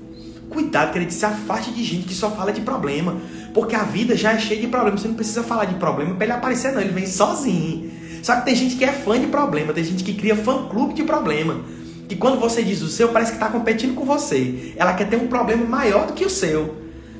Cuidado, 0.50 0.92
querido, 0.92 1.14
se 1.14 1.24
afaste 1.24 1.72
de 1.72 1.84
gente 1.84 2.08
que 2.08 2.14
só 2.16 2.32
fala 2.32 2.52
de 2.52 2.62
problema. 2.62 3.16
Porque 3.54 3.76
a 3.76 3.84
vida 3.84 4.18
já 4.18 4.34
é 4.34 4.40
cheia 4.40 4.60
de 4.60 4.68
problemas. 4.68 5.02
Você 5.02 5.08
não 5.08 5.16
precisa 5.16 5.44
falar 5.44 5.66
de 5.66 5.76
problema 5.76 6.16
para 6.16 6.26
ele 6.26 6.34
aparecer, 6.34 6.74
não. 6.74 6.82
Ele 6.82 6.92
vem 6.92 7.06
sozinho. 7.06 7.90
Só 8.22 8.36
que 8.36 8.46
tem 8.46 8.56
gente 8.56 8.76
que 8.76 8.84
é 8.84 8.92
fã 8.92 9.20
de 9.20 9.28
problema, 9.28 9.72
tem 9.72 9.84
gente 9.84 10.04
que 10.04 10.14
cria 10.14 10.36
fã-clube 10.36 10.94
de 10.94 11.04
problema 11.04 11.62
que 12.12 12.18
quando 12.18 12.38
você 12.42 12.62
diz 12.62 12.82
o 12.82 12.90
seu, 12.90 13.08
parece 13.08 13.32
que 13.32 13.38
está 13.38 13.48
competindo 13.48 13.96
com 13.96 14.04
você. 14.04 14.74
Ela 14.76 14.94
quer 14.94 15.10
ter 15.10 15.16
um 15.16 15.28
problema 15.28 15.64
maior 15.64 16.08
do 16.08 16.12
que 16.12 16.26
o 16.26 16.30
seu. 16.30 16.76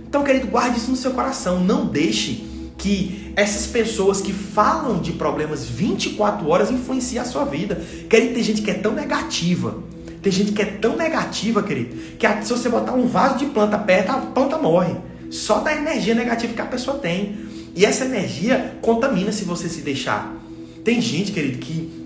Então, 0.06 0.22
querido, 0.22 0.48
guarde 0.48 0.80
isso 0.80 0.92
no 0.92 0.98
seu 0.98 1.12
coração. 1.12 1.62
Não 1.62 1.86
deixe 1.86 2.44
que 2.78 3.32
essas 3.38 3.68
pessoas 3.68 4.20
que 4.20 4.34
falam 4.34 5.00
de 5.00 5.14
problemas 5.14 5.64
24 5.64 6.46
horas 6.50 6.70
influenciem 6.70 7.22
a 7.22 7.24
sua 7.24 7.46
vida. 7.46 7.82
Querido, 8.10 8.34
tem 8.34 8.44
gente 8.44 8.62
que 8.62 8.70
é 8.70 8.74
tão 8.74 8.92
negativa. 8.92 9.82
Tem 10.22 10.30
gente 10.30 10.52
que 10.52 10.62
é 10.62 10.66
tão 10.66 10.98
negativa, 10.98 11.64
querido, 11.64 11.96
que 12.20 12.28
se 12.46 12.52
você 12.52 12.68
botar 12.68 12.92
um 12.92 13.08
vaso 13.08 13.38
de 13.38 13.46
planta 13.46 13.78
perto, 13.78 14.10
a 14.10 14.18
planta 14.18 14.58
morre. 14.58 14.94
Só 15.30 15.60
da 15.60 15.74
energia 15.74 16.14
negativa 16.14 16.54
que 16.54 16.62
a 16.62 16.66
pessoa 16.66 16.98
tem. 16.98 17.38
E 17.74 17.86
essa 17.86 18.04
energia 18.04 18.76
contamina 18.82 19.32
se 19.32 19.46
você 19.46 19.70
se 19.70 19.80
deixar. 19.80 20.36
Tem 20.84 21.00
gente, 21.00 21.32
querido, 21.32 21.60
que 21.60 22.01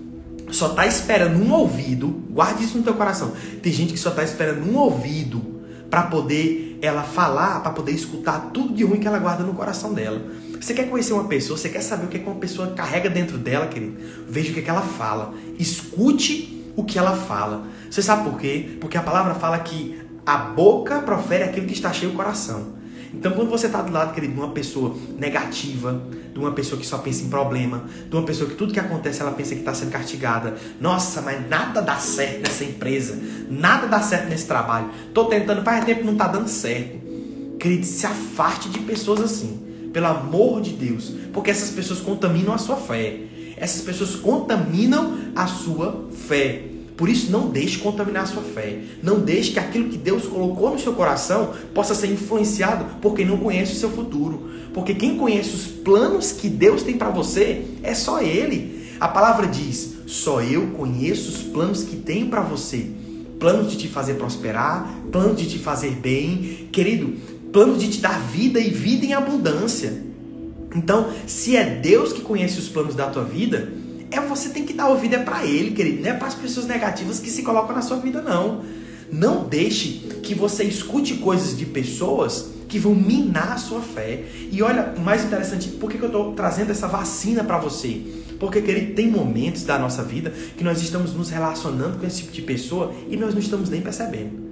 só 0.50 0.68
está 0.68 0.86
esperando 0.86 1.42
um 1.42 1.52
ouvido, 1.52 2.08
guarde 2.30 2.64
isso 2.64 2.78
no 2.78 2.84
teu 2.84 2.94
coração. 2.94 3.32
Tem 3.62 3.72
gente 3.72 3.92
que 3.92 3.98
só 3.98 4.10
está 4.10 4.22
esperando 4.22 4.68
um 4.70 4.76
ouvido 4.76 5.56
para 5.90 6.02
poder 6.02 6.78
ela 6.82 7.02
falar, 7.02 7.60
para 7.60 7.72
poder 7.72 7.92
escutar 7.92 8.50
tudo 8.52 8.74
de 8.74 8.84
ruim 8.84 8.98
que 8.98 9.06
ela 9.06 9.18
guarda 9.18 9.42
no 9.42 9.54
coração 9.54 9.92
dela. 9.92 10.20
Você 10.60 10.74
quer 10.74 10.88
conhecer 10.88 11.12
uma 11.12 11.24
pessoa, 11.24 11.56
você 11.56 11.68
quer 11.68 11.80
saber 11.80 12.06
o 12.06 12.08
que, 12.08 12.16
é 12.16 12.20
que 12.20 12.26
uma 12.26 12.38
pessoa 12.38 12.72
carrega 12.72 13.08
dentro 13.08 13.38
dela, 13.38 13.66
querido? 13.66 13.96
Veja 14.28 14.50
o 14.50 14.54
que, 14.54 14.60
é 14.60 14.62
que 14.62 14.70
ela 14.70 14.82
fala. 14.82 15.34
Escute 15.58 16.72
o 16.76 16.84
que 16.84 16.98
ela 16.98 17.14
fala. 17.14 17.66
Você 17.90 18.02
sabe 18.02 18.28
por 18.28 18.38
quê? 18.38 18.76
Porque 18.80 18.96
a 18.96 19.02
palavra 19.02 19.34
fala 19.34 19.58
que 19.58 19.98
a 20.24 20.36
boca 20.36 21.00
profere 21.00 21.44
aquilo 21.44 21.66
que 21.66 21.72
está 21.72 21.92
cheio 21.92 22.12
o 22.12 22.14
coração. 22.14 22.74
Então, 23.12 23.32
quando 23.32 23.48
você 23.48 23.66
está 23.66 23.82
do 23.82 23.92
lado, 23.92 24.14
querido, 24.14 24.34
de 24.34 24.40
uma 24.40 24.50
pessoa 24.50 24.96
negativa, 25.18 26.02
de 26.32 26.38
uma 26.38 26.52
pessoa 26.52 26.80
que 26.80 26.86
só 26.86 26.98
pensa 26.98 27.24
em 27.24 27.28
problema, 27.28 27.84
de 28.08 28.14
uma 28.14 28.24
pessoa 28.24 28.48
que 28.48 28.56
tudo 28.56 28.72
que 28.72 28.80
acontece 28.80 29.22
ela 29.22 29.32
pensa 29.32 29.54
que 29.54 29.60
está 29.60 29.74
sendo 29.74 29.90
castigada. 29.90 30.56
Nossa, 30.80 31.22
mas 31.22 31.48
nada 31.48 31.80
dá 31.80 31.96
certo 31.96 32.42
nessa 32.42 32.64
empresa, 32.64 33.18
nada 33.48 33.86
dá 33.86 34.00
certo 34.00 34.28
nesse 34.28 34.46
trabalho. 34.46 34.90
Tô 35.14 35.24
tentando, 35.26 35.62
faz 35.62 35.84
tempo 35.84 36.04
não 36.04 36.12
está 36.12 36.28
dando 36.28 36.48
certo. 36.48 36.98
Querido, 37.58 37.86
se 37.86 38.06
afaste 38.06 38.68
de 38.68 38.80
pessoas 38.80 39.20
assim, 39.20 39.90
pelo 39.92 40.06
amor 40.06 40.60
de 40.60 40.72
Deus, 40.72 41.14
porque 41.32 41.50
essas 41.50 41.70
pessoas 41.70 42.00
contaminam 42.00 42.52
a 42.52 42.58
sua 42.58 42.76
fé. 42.76 43.20
Essas 43.56 43.80
pessoas 43.80 44.14
contaminam 44.16 45.16
a 45.34 45.46
sua 45.46 46.08
fé. 46.12 46.75
Por 46.96 47.08
isso, 47.08 47.30
não 47.30 47.48
deixe 47.50 47.78
contaminar 47.78 48.26
sua 48.26 48.42
fé. 48.42 48.80
Não 49.02 49.20
deixe 49.20 49.52
que 49.52 49.58
aquilo 49.58 49.90
que 49.90 49.98
Deus 49.98 50.24
colocou 50.24 50.70
no 50.70 50.78
seu 50.78 50.94
coração 50.94 51.52
possa 51.74 51.94
ser 51.94 52.10
influenciado 52.10 52.86
por 53.02 53.14
quem 53.14 53.26
não 53.26 53.36
conhece 53.36 53.72
o 53.72 53.76
seu 53.76 53.90
futuro. 53.90 54.50
Porque 54.72 54.94
quem 54.94 55.16
conhece 55.16 55.54
os 55.54 55.66
planos 55.66 56.32
que 56.32 56.48
Deus 56.48 56.82
tem 56.82 56.96
para 56.96 57.10
você 57.10 57.66
é 57.82 57.94
só 57.94 58.20
Ele. 58.22 58.86
A 58.98 59.08
palavra 59.08 59.46
diz: 59.46 59.96
só 60.06 60.40
eu 60.40 60.68
conheço 60.68 61.30
os 61.30 61.42
planos 61.42 61.82
que 61.82 61.96
tenho 61.96 62.28
para 62.28 62.40
você. 62.40 62.86
Planos 63.38 63.70
de 63.70 63.76
te 63.76 63.88
fazer 63.88 64.14
prosperar, 64.14 64.98
planos 65.12 65.36
de 65.36 65.48
te 65.48 65.58
fazer 65.58 65.90
bem. 65.90 66.68
Querido, 66.72 67.14
planos 67.52 67.78
de 67.78 67.90
te 67.90 68.00
dar 68.00 68.18
vida 68.20 68.58
e 68.58 68.70
vida 68.70 69.04
em 69.04 69.12
abundância. 69.12 70.02
Então, 70.74 71.10
se 71.26 71.56
é 71.56 71.64
Deus 71.64 72.12
que 72.12 72.20
conhece 72.20 72.58
os 72.58 72.68
planos 72.68 72.94
da 72.94 73.06
tua 73.06 73.24
vida, 73.24 73.72
é 74.10 74.20
você 74.20 74.50
tem 74.50 74.64
que 74.64 74.72
dar 74.72 74.88
ouvido 74.88 75.14
é 75.14 75.18
para 75.18 75.44
ele, 75.44 75.72
querido, 75.72 76.02
não 76.02 76.10
é 76.10 76.14
para 76.14 76.28
as 76.28 76.34
pessoas 76.34 76.66
negativas 76.66 77.20
que 77.20 77.30
se 77.30 77.42
colocam 77.42 77.74
na 77.74 77.82
sua 77.82 77.98
vida 77.98 78.22
não. 78.22 78.62
Não 79.10 79.44
deixe 79.44 80.20
que 80.22 80.34
você 80.34 80.64
escute 80.64 81.14
coisas 81.14 81.56
de 81.56 81.64
pessoas 81.64 82.50
que 82.68 82.78
vão 82.78 82.94
minar 82.94 83.52
a 83.52 83.56
sua 83.56 83.80
fé. 83.80 84.24
E 84.50 84.62
olha, 84.62 84.94
o 84.96 85.00
mais 85.00 85.24
interessante, 85.24 85.68
por 85.68 85.90
que, 85.90 85.98
que 85.98 86.04
eu 86.04 86.08
estou 86.08 86.32
trazendo 86.32 86.70
essa 86.70 86.88
vacina 86.88 87.44
para 87.44 87.58
você? 87.58 88.02
Porque, 88.38 88.60
querido, 88.60 88.94
tem 88.94 89.10
momentos 89.10 89.62
da 89.62 89.78
nossa 89.78 90.02
vida 90.02 90.32
que 90.56 90.64
nós 90.64 90.82
estamos 90.82 91.14
nos 91.14 91.30
relacionando 91.30 91.98
com 91.98 92.06
esse 92.06 92.22
tipo 92.22 92.32
de 92.32 92.42
pessoa 92.42 92.92
e 93.08 93.16
nós 93.16 93.32
não 93.32 93.40
estamos 93.40 93.70
nem 93.70 93.80
percebendo. 93.80 94.46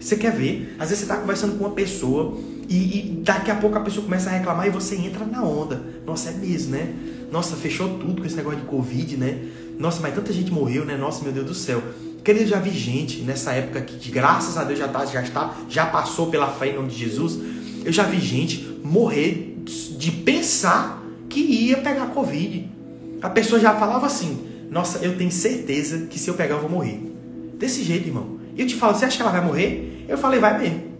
Você 0.00 0.16
quer 0.16 0.32
ver? 0.32 0.74
Às 0.78 0.88
vezes 0.88 1.04
você 1.04 1.12
está 1.12 1.16
conversando 1.16 1.58
com 1.58 1.64
uma 1.64 1.74
pessoa 1.74 2.38
e, 2.68 2.98
e, 2.98 3.20
daqui 3.22 3.50
a 3.50 3.54
pouco 3.54 3.76
a 3.76 3.80
pessoa 3.80 4.04
começa 4.04 4.30
a 4.30 4.32
reclamar 4.32 4.66
e 4.66 4.70
você 4.70 4.96
entra 4.96 5.26
na 5.26 5.44
onda. 5.44 5.82
Nossa, 6.06 6.30
é 6.30 6.32
mesmo, 6.32 6.72
né? 6.72 6.94
Nossa, 7.30 7.56
fechou 7.56 7.98
tudo 7.98 8.20
com 8.20 8.26
esse 8.26 8.36
negócio 8.36 8.60
de 8.60 8.66
Covid, 8.66 9.16
né? 9.16 9.44
Nossa, 9.78 10.00
mas 10.00 10.14
tanta 10.14 10.32
gente 10.32 10.52
morreu, 10.52 10.84
né? 10.84 10.96
Nossa, 10.96 11.22
meu 11.22 11.32
Deus 11.32 11.46
do 11.46 11.54
céu. 11.54 11.82
Querido, 12.24 12.46
já 12.46 12.58
vi 12.58 12.70
gente 12.70 13.22
nessa 13.22 13.52
época 13.52 13.80
que, 13.80 14.10
graças 14.10 14.58
a 14.58 14.64
Deus, 14.64 14.78
já, 14.78 14.88
tá, 14.88 15.06
já, 15.06 15.22
está, 15.22 15.54
já 15.68 15.86
passou 15.86 16.26
pela 16.26 16.48
fé 16.48 16.68
em 16.68 16.74
nome 16.74 16.88
de 16.88 16.96
Jesus. 16.98 17.38
Eu 17.84 17.92
já 17.92 18.02
vi 18.02 18.20
gente 18.20 18.78
morrer 18.84 19.56
de 19.96 20.10
pensar 20.10 21.02
que 21.28 21.40
ia 21.40 21.78
pegar 21.78 22.06
Covid. 22.08 22.68
A 23.22 23.30
pessoa 23.30 23.60
já 23.60 23.74
falava 23.74 24.06
assim: 24.06 24.46
Nossa, 24.70 24.98
eu 24.98 25.16
tenho 25.16 25.30
certeza 25.30 26.06
que 26.06 26.18
se 26.18 26.28
eu 26.28 26.34
pegar 26.34 26.56
eu 26.56 26.60
vou 26.60 26.70
morrer. 26.70 27.00
Desse 27.58 27.82
jeito, 27.82 28.08
irmão. 28.08 28.38
E 28.56 28.60
eu 28.60 28.66
te 28.66 28.74
falo: 28.74 28.94
Você 28.94 29.04
acha 29.04 29.16
que 29.16 29.22
ela 29.22 29.32
vai 29.32 29.44
morrer? 29.44 30.04
Eu 30.08 30.18
falei: 30.18 30.40
Vai 30.40 30.58
mesmo. 30.58 30.90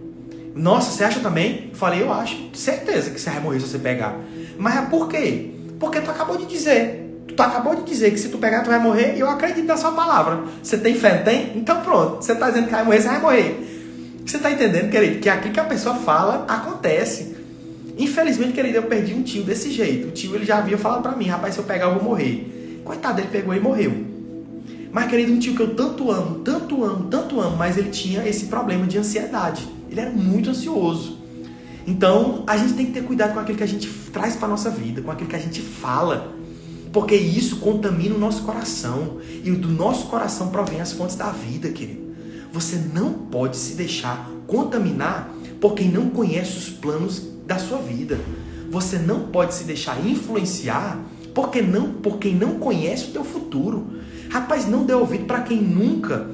Nossa, 0.54 0.90
você 0.90 1.04
acha 1.04 1.20
também? 1.20 1.68
Eu 1.70 1.76
falei: 1.76 2.02
Eu 2.02 2.12
acho. 2.12 2.50
Certeza 2.54 3.10
que 3.10 3.20
você 3.20 3.30
vai 3.30 3.40
morrer 3.40 3.60
se 3.60 3.68
você 3.68 3.78
pegar. 3.78 4.18
Mas 4.58 4.88
por 4.88 5.08
quê? 5.08 5.50
Porque 5.80 6.00
tu 6.00 6.10
acabou 6.10 6.36
de 6.36 6.46
dizer 6.46 7.10
Tu 7.34 7.42
acabou 7.42 7.74
de 7.74 7.84
dizer 7.84 8.10
que 8.10 8.18
se 8.18 8.28
tu 8.28 8.38
pegar, 8.38 8.62
tu 8.62 8.68
vai 8.68 8.78
morrer, 8.78 9.16
e 9.16 9.20
eu 9.20 9.28
acredito 9.28 9.66
na 9.66 9.76
sua 9.76 9.92
palavra. 9.92 10.44
Você 10.62 10.76
tem 10.76 10.94
fé? 10.94 11.18
Tem? 11.18 11.52
Então 11.56 11.80
pronto. 11.80 12.22
Você 12.22 12.32
está 12.32 12.50
dizendo 12.50 12.66
que 12.66 12.72
vai 12.72 12.84
morrer, 12.84 13.00
você 13.00 13.08
vai 13.08 13.20
morrer. 13.20 14.20
Você 14.26 14.36
está 14.36 14.50
entendendo, 14.50 14.90
querido? 14.90 15.20
Que 15.20 15.28
aquilo 15.28 15.54
que 15.54 15.60
a 15.60 15.64
pessoa 15.64 15.94
fala, 15.94 16.44
acontece. 16.48 17.34
Infelizmente, 17.96 18.52
querido, 18.52 18.76
eu 18.76 18.82
perdi 18.82 19.14
um 19.14 19.22
tio 19.22 19.42
desse 19.42 19.70
jeito. 19.70 20.08
O 20.08 20.10
tio 20.10 20.34
ele 20.34 20.44
já 20.44 20.58
havia 20.58 20.76
falado 20.76 21.02
para 21.02 21.12
mim, 21.12 21.26
rapaz, 21.28 21.54
se 21.54 21.60
eu 21.60 21.64
pegar, 21.64 21.86
eu 21.86 21.94
vou 21.94 22.02
morrer. 22.02 22.80
Coitado, 22.84 23.20
ele 23.20 23.28
pegou 23.28 23.54
e 23.54 23.60
morreu. 23.60 23.92
Mas, 24.92 25.08
querido, 25.08 25.32
um 25.32 25.38
tio 25.38 25.54
que 25.54 25.62
eu 25.62 25.74
tanto 25.74 26.10
amo, 26.10 26.40
tanto 26.40 26.84
amo, 26.84 27.08
tanto 27.08 27.40
amo, 27.40 27.56
mas 27.56 27.78
ele 27.78 27.90
tinha 27.90 28.26
esse 28.28 28.46
problema 28.46 28.86
de 28.86 28.98
ansiedade. 28.98 29.68
Ele 29.90 30.00
era 30.00 30.10
muito 30.10 30.50
ansioso. 30.50 31.18
Então, 31.86 32.44
a 32.46 32.56
gente 32.56 32.74
tem 32.74 32.86
que 32.86 32.92
ter 32.92 33.02
cuidado 33.02 33.34
com 33.34 33.40
aquilo 33.40 33.56
que 33.56 33.64
a 33.64 33.68
gente 33.68 33.88
traz 34.12 34.36
para 34.36 34.48
nossa 34.48 34.70
vida, 34.70 35.02
com 35.02 35.10
aquilo 35.10 35.28
que 35.28 35.36
a 35.36 35.40
gente 35.40 35.60
fala. 35.60 36.34
Porque 36.92 37.14
isso 37.14 37.56
contamina 37.56 38.14
o 38.14 38.18
nosso 38.18 38.42
coração. 38.42 39.18
E 39.44 39.50
do 39.50 39.68
nosso 39.68 40.06
coração 40.06 40.48
provém 40.48 40.80
as 40.80 40.92
fontes 40.92 41.16
da 41.16 41.30
vida, 41.30 41.68
querido. 41.70 42.10
Você 42.52 42.76
não 42.92 43.12
pode 43.12 43.56
se 43.56 43.74
deixar 43.74 44.28
contaminar 44.46 45.32
por 45.60 45.74
quem 45.74 45.88
não 45.88 46.10
conhece 46.10 46.58
os 46.58 46.68
planos 46.68 47.22
da 47.46 47.58
sua 47.58 47.78
vida. 47.78 48.18
Você 48.70 48.98
não 48.98 49.28
pode 49.28 49.54
se 49.54 49.64
deixar 49.64 50.04
influenciar 50.04 50.98
porque 51.34 51.62
não, 51.62 51.92
por 51.92 52.18
quem 52.18 52.34
não 52.34 52.58
conhece 52.58 53.06
o 53.06 53.12
teu 53.12 53.24
futuro. 53.24 53.86
Rapaz, 54.30 54.68
não 54.68 54.84
dê 54.84 54.94
ouvido 54.94 55.24
para 55.26 55.42
quem 55.42 55.60
nunca 55.60 56.28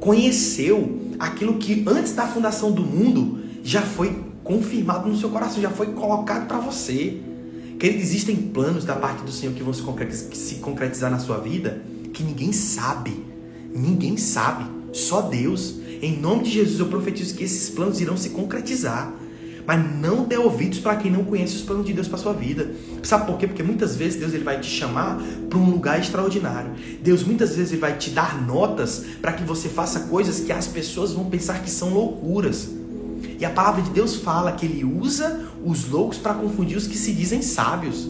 conheceu 0.00 1.00
aquilo 1.18 1.58
que 1.58 1.84
antes 1.86 2.12
da 2.14 2.26
fundação 2.26 2.72
do 2.72 2.82
mundo 2.82 3.38
já 3.62 3.82
foi 3.82 4.29
confirmado 4.50 5.08
no 5.08 5.16
seu 5.16 5.28
coração, 5.28 5.62
já 5.62 5.70
foi 5.70 5.92
colocado 5.92 6.48
para 6.48 6.58
você. 6.58 7.20
Que 7.78 7.86
existem 7.86 8.36
planos 8.36 8.84
da 8.84 8.96
parte 8.96 9.22
do 9.22 9.30
Senhor 9.30 9.54
que 9.54 9.62
vão 9.62 9.72
se 9.72 10.56
concretizar 10.56 11.10
na 11.10 11.18
sua 11.20 11.38
vida 11.38 11.80
que 12.12 12.24
ninguém 12.24 12.52
sabe. 12.52 13.24
Ninguém 13.72 14.16
sabe. 14.16 14.64
Só 14.92 15.22
Deus. 15.22 15.76
Em 16.02 16.18
nome 16.18 16.42
de 16.42 16.50
Jesus 16.50 16.80
eu 16.80 16.86
profetizo 16.86 17.36
que 17.36 17.44
esses 17.44 17.70
planos 17.70 18.00
irão 18.00 18.16
se 18.16 18.30
concretizar. 18.30 19.14
Mas 19.64 20.00
não 20.00 20.24
dê 20.24 20.36
ouvidos 20.36 20.80
para 20.80 20.96
quem 20.96 21.12
não 21.12 21.24
conhece 21.24 21.54
os 21.54 21.62
planos 21.62 21.86
de 21.86 21.92
Deus 21.92 22.08
para 22.08 22.18
sua 22.18 22.32
vida. 22.32 22.74
Sabe 23.04 23.26
por 23.26 23.38
quê? 23.38 23.46
Porque 23.46 23.62
muitas 23.62 23.94
vezes 23.94 24.18
Deus 24.18 24.34
ele 24.34 24.42
vai 24.42 24.58
te 24.58 24.66
chamar 24.66 25.22
para 25.48 25.58
um 25.58 25.70
lugar 25.70 26.00
extraordinário. 26.00 26.72
Deus 27.00 27.22
muitas 27.22 27.54
vezes 27.54 27.72
ele 27.72 27.80
vai 27.80 27.96
te 27.96 28.10
dar 28.10 28.44
notas 28.44 29.04
para 29.22 29.32
que 29.32 29.44
você 29.44 29.68
faça 29.68 30.00
coisas 30.00 30.40
que 30.40 30.52
as 30.52 30.66
pessoas 30.66 31.12
vão 31.12 31.26
pensar 31.26 31.62
que 31.62 31.70
são 31.70 31.94
loucuras. 31.94 32.79
E 33.38 33.44
a 33.44 33.50
palavra 33.50 33.82
de 33.82 33.90
Deus 33.90 34.16
fala 34.16 34.52
que 34.52 34.66
ele 34.66 34.84
usa 34.84 35.48
os 35.64 35.88
loucos 35.88 36.18
para 36.18 36.34
confundir 36.34 36.76
os 36.76 36.86
que 36.86 36.98
se 36.98 37.12
dizem 37.12 37.42
sábios. 37.42 38.08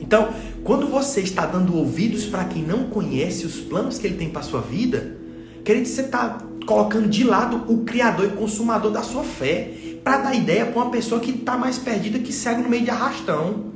Então, 0.00 0.30
quando 0.64 0.88
você 0.88 1.20
está 1.20 1.44
dando 1.46 1.76
ouvidos 1.76 2.24
para 2.24 2.44
quem 2.44 2.62
não 2.62 2.84
conhece 2.84 3.44
os 3.44 3.56
planos 3.56 3.98
que 3.98 4.06
ele 4.06 4.16
tem 4.16 4.30
para 4.30 4.42
sua 4.42 4.60
vida, 4.60 5.16
querendo 5.64 5.86
você 5.86 6.00
está 6.00 6.38
colocando 6.66 7.08
de 7.08 7.24
lado 7.24 7.64
o 7.72 7.84
criador 7.84 8.26
e 8.26 8.30
consumador 8.30 8.90
da 8.90 9.02
sua 9.02 9.22
fé, 9.22 9.70
para 10.02 10.18
dar 10.18 10.34
ideia 10.34 10.66
para 10.66 10.82
uma 10.82 10.90
pessoa 10.90 11.20
que 11.20 11.30
está 11.30 11.56
mais 11.56 11.78
perdida, 11.78 12.18
que 12.18 12.32
segue 12.32 12.62
no 12.62 12.68
meio 12.68 12.84
de 12.84 12.90
arrastão. 12.90 13.66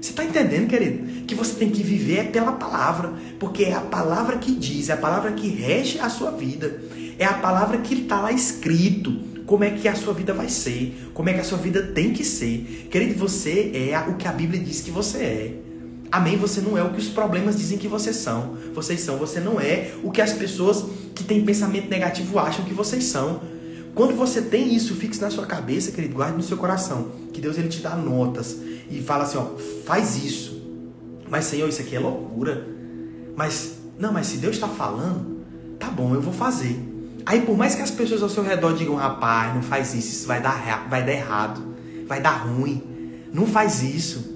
Você 0.00 0.10
está 0.10 0.24
entendendo, 0.24 0.68
querido? 0.68 1.24
Que 1.24 1.34
você 1.34 1.54
tem 1.54 1.70
que 1.70 1.82
viver 1.82 2.30
pela 2.30 2.52
palavra, 2.52 3.12
porque 3.40 3.64
é 3.64 3.74
a 3.74 3.80
palavra 3.80 4.38
que 4.38 4.52
diz, 4.52 4.88
é 4.88 4.92
a 4.92 4.96
palavra 4.96 5.32
que 5.32 5.48
rege 5.48 5.98
a 5.98 6.08
sua 6.08 6.30
vida, 6.30 6.80
é 7.18 7.24
a 7.24 7.34
palavra 7.34 7.78
que 7.78 7.94
está 7.94 8.20
lá 8.20 8.30
escrito 8.30 9.27
como 9.48 9.64
é 9.64 9.70
que 9.70 9.88
a 9.88 9.94
sua 9.94 10.12
vida 10.12 10.34
vai 10.34 10.50
ser, 10.50 11.10
como 11.14 11.30
é 11.30 11.32
que 11.32 11.40
a 11.40 11.44
sua 11.44 11.56
vida 11.56 11.82
tem 11.82 12.12
que 12.12 12.22
ser. 12.22 12.86
Querido, 12.90 13.18
você 13.18 13.72
é 13.90 13.98
o 14.06 14.16
que 14.16 14.28
a 14.28 14.32
Bíblia 14.32 14.62
diz 14.62 14.82
que 14.82 14.90
você 14.90 15.18
é. 15.18 15.54
Amém? 16.12 16.36
Você 16.36 16.60
não 16.60 16.76
é 16.76 16.82
o 16.82 16.92
que 16.92 17.00
os 17.00 17.08
problemas 17.08 17.56
dizem 17.56 17.78
que 17.78 17.88
vocês 17.88 18.16
são. 18.16 18.58
Vocês 18.74 19.00
são. 19.00 19.16
Você 19.16 19.40
não 19.40 19.58
é 19.58 19.92
o 20.02 20.10
que 20.10 20.20
as 20.20 20.34
pessoas 20.34 20.84
que 21.14 21.24
têm 21.24 21.46
pensamento 21.46 21.88
negativo 21.88 22.38
acham 22.38 22.62
que 22.62 22.74
vocês 22.74 23.04
são. 23.04 23.40
Quando 23.94 24.14
você 24.14 24.42
tem 24.42 24.74
isso 24.74 24.94
fixo 24.94 25.22
na 25.22 25.30
sua 25.30 25.46
cabeça, 25.46 25.92
querido, 25.92 26.14
guarde 26.14 26.36
no 26.36 26.42
seu 26.42 26.58
coração. 26.58 27.10
Que 27.32 27.40
Deus 27.40 27.56
ele 27.56 27.68
te 27.68 27.80
dá 27.80 27.96
notas 27.96 28.54
e 28.90 29.00
fala 29.00 29.24
assim, 29.24 29.38
ó, 29.38 29.46
faz 29.86 30.22
isso. 30.22 30.62
Mas 31.26 31.46
Senhor, 31.46 31.70
isso 31.70 31.80
aqui 31.80 31.96
é 31.96 31.98
loucura. 31.98 32.68
Mas 33.34 33.78
não, 33.98 34.12
mas 34.12 34.26
se 34.26 34.36
Deus 34.36 34.56
está 34.56 34.68
falando, 34.68 35.38
tá 35.78 35.88
bom, 35.88 36.14
eu 36.14 36.20
vou 36.20 36.34
fazer. 36.34 36.87
Aí, 37.28 37.42
por 37.42 37.58
mais 37.58 37.74
que 37.74 37.82
as 37.82 37.90
pessoas 37.90 38.22
ao 38.22 38.30
seu 38.30 38.42
redor 38.42 38.72
digam, 38.72 38.94
rapaz, 38.94 39.54
não 39.54 39.60
faz 39.60 39.92
isso, 39.92 40.08
isso 40.08 40.26
vai 40.26 40.40
dar, 40.40 40.86
vai 40.88 41.04
dar 41.04 41.12
errado, 41.12 41.62
vai 42.06 42.22
dar 42.22 42.30
ruim, 42.30 42.82
não 43.30 43.46
faz 43.46 43.82
isso. 43.82 44.34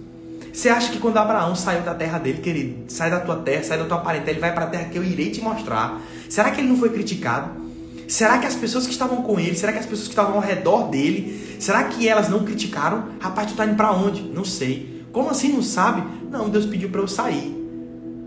Você 0.53 0.69
acha 0.69 0.93
que 0.93 0.99
quando 0.99 1.17
Abraão 1.17 1.57
saiu 1.57 1.81
da 1.81 1.95
terra 1.95 2.19
dele, 2.19 2.43
querido, 2.43 2.93
sai 2.93 3.11
da 3.11 3.19
tua 3.19 3.37
terra, 3.37 3.65
sai 3.65 3.79
da 3.79 3.87
tua 3.87 3.97
parentela, 3.97 4.33
ele 4.33 4.41
vai 4.41 4.53
para 4.53 4.67
a 4.67 4.67
terra 4.67 4.91
que 4.91 4.99
eu 4.99 5.03
irei 5.03 5.31
te 5.31 5.41
mostrar. 5.41 6.03
Será 6.29 6.51
que 6.51 6.61
ele 6.61 6.69
não 6.69 6.77
foi 6.77 6.91
criticado? 6.91 7.63
Será 8.07 8.37
que 8.37 8.47
as 8.47 8.57
pessoas 8.57 8.85
que 8.85 8.93
estavam 8.93 9.23
com 9.23 9.41
ele, 9.41 9.57
será 9.57 9.73
que 9.73 9.79
as 9.79 9.87
pessoas 9.87 10.09
que 10.09 10.13
estavam 10.13 10.35
ao 10.35 10.43
redor 10.43 10.91
dele, 10.91 11.57
será 11.59 11.85
que 11.85 12.07
elas 12.07 12.29
não 12.29 12.45
criticaram? 12.45 13.07
Rapaz, 13.19 13.53
tu 13.53 13.57
tá 13.57 13.65
indo 13.65 13.75
para 13.77 13.91
onde? 13.91 14.21
Não 14.21 14.45
sei. 14.45 15.03
Como 15.11 15.31
assim 15.31 15.51
não 15.51 15.63
sabe? 15.63 16.07
Não, 16.31 16.51
Deus 16.51 16.67
pediu 16.67 16.91
para 16.91 17.01
eu 17.01 17.09
sair. 17.09 17.57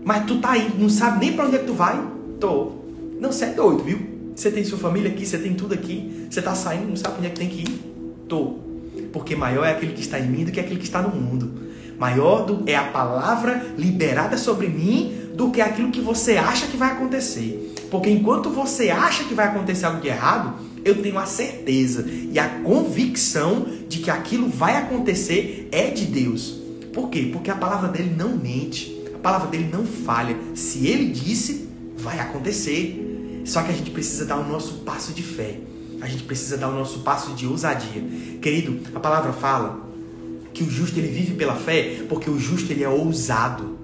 Mas 0.04 0.24
tu 0.24 0.40
tá 0.40 0.58
indo, 0.58 0.76
não 0.76 0.90
sabe 0.90 1.24
nem 1.24 1.34
para 1.34 1.46
onde 1.46 1.54
é 1.54 1.58
que 1.60 1.66
tu 1.66 1.74
vai? 1.74 2.04
Tô. 2.40 2.72
Não, 3.20 3.30
você 3.30 3.44
é 3.44 3.50
doido, 3.50 3.84
viu? 3.84 4.15
Você 4.36 4.50
tem 4.50 4.62
sua 4.64 4.76
família 4.76 5.10
aqui, 5.10 5.24
você 5.24 5.38
tem 5.38 5.54
tudo 5.54 5.72
aqui, 5.72 6.26
você 6.30 6.40
está 6.40 6.54
saindo, 6.54 6.88
não 6.88 6.96
sabe 6.96 7.16
onde 7.16 7.26
é 7.26 7.30
que 7.30 7.38
tem 7.38 7.48
que 7.48 7.62
ir? 7.62 7.80
Tô. 8.28 8.58
Porque 9.10 9.34
maior 9.34 9.64
é 9.64 9.72
aquele 9.72 9.94
que 9.94 10.02
está 10.02 10.20
em 10.20 10.28
mim 10.28 10.44
do 10.44 10.52
que 10.52 10.60
aquele 10.60 10.78
que 10.78 10.84
está 10.84 11.00
no 11.00 11.08
mundo. 11.08 11.62
Maior 11.98 12.44
do, 12.44 12.62
é 12.66 12.76
a 12.76 12.84
palavra 12.84 13.64
liberada 13.78 14.36
sobre 14.36 14.68
mim 14.68 15.30
do 15.34 15.50
que 15.50 15.62
aquilo 15.62 15.90
que 15.90 16.02
você 16.02 16.36
acha 16.36 16.66
que 16.66 16.76
vai 16.76 16.92
acontecer. 16.92 17.74
Porque 17.90 18.10
enquanto 18.10 18.50
você 18.50 18.90
acha 18.90 19.24
que 19.24 19.32
vai 19.32 19.46
acontecer 19.46 19.86
algo 19.86 20.02
de 20.02 20.08
errado, 20.08 20.56
eu 20.84 21.00
tenho 21.00 21.18
a 21.18 21.24
certeza 21.24 22.06
e 22.06 22.38
a 22.38 22.46
convicção 22.60 23.66
de 23.88 24.00
que 24.00 24.10
aquilo 24.10 24.50
vai 24.50 24.76
acontecer 24.76 25.66
é 25.72 25.88
de 25.88 26.04
Deus. 26.04 26.60
Por 26.92 27.08
quê? 27.08 27.30
Porque 27.32 27.50
a 27.50 27.54
palavra 27.54 27.88
dele 27.88 28.14
não 28.14 28.36
mente, 28.36 29.02
a 29.14 29.18
palavra 29.18 29.48
dele 29.48 29.70
não 29.72 29.86
falha. 29.86 30.36
Se 30.54 30.86
ele 30.86 31.06
disse, 31.06 31.70
vai 31.96 32.18
acontecer. 32.18 33.15
Só 33.46 33.62
que 33.62 33.70
a 33.70 33.74
gente 33.74 33.90
precisa 33.90 34.26
dar 34.26 34.36
o 34.38 34.46
nosso 34.46 34.74
passo 34.78 35.12
de 35.12 35.22
fé. 35.22 35.60
A 36.00 36.08
gente 36.08 36.24
precisa 36.24 36.56
dar 36.56 36.68
o 36.68 36.72
nosso 36.72 36.98
passo 36.98 37.32
de 37.32 37.46
ousadia. 37.46 38.02
Querido, 38.42 38.80
a 38.94 39.00
palavra 39.00 39.32
fala 39.32 39.86
que 40.52 40.64
o 40.64 40.70
justo 40.70 40.98
ele 40.98 41.08
vive 41.08 41.34
pela 41.34 41.54
fé 41.54 42.02
porque 42.08 42.28
o 42.28 42.38
justo 42.38 42.72
ele 42.72 42.82
é 42.82 42.88
ousado. 42.88 43.76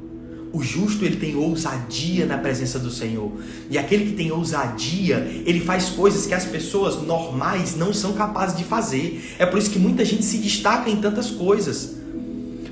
O 0.53 0.63
justo 0.63 1.05
ele 1.05 1.17
tem 1.17 1.37
ousadia 1.37 2.27
na 2.27 2.37
presença 2.37 2.79
do 2.79 2.91
Senhor. 2.91 3.33
E 3.71 3.79
aquele 3.79 4.07
que 4.07 4.13
tem 4.17 4.33
ousadia, 4.33 5.17
ele 5.47 5.61
faz 5.61 5.91
coisas 5.91 6.27
que 6.27 6.35
as 6.35 6.45
pessoas 6.45 7.01
normais 7.01 7.77
não 7.77 7.95
são 7.95 8.13
capazes 8.15 8.57
de 8.59 8.65
fazer. 8.65 9.35
É 9.39 9.47
por 9.47 9.59
isso 9.59 9.71
que 9.71 9.79
muita 9.79 10.05
gente 10.05 10.25
se 10.25 10.39
destaca 10.39 10.91
em 10.91 10.97
tantas 10.97 11.31
coisas. 11.31 11.95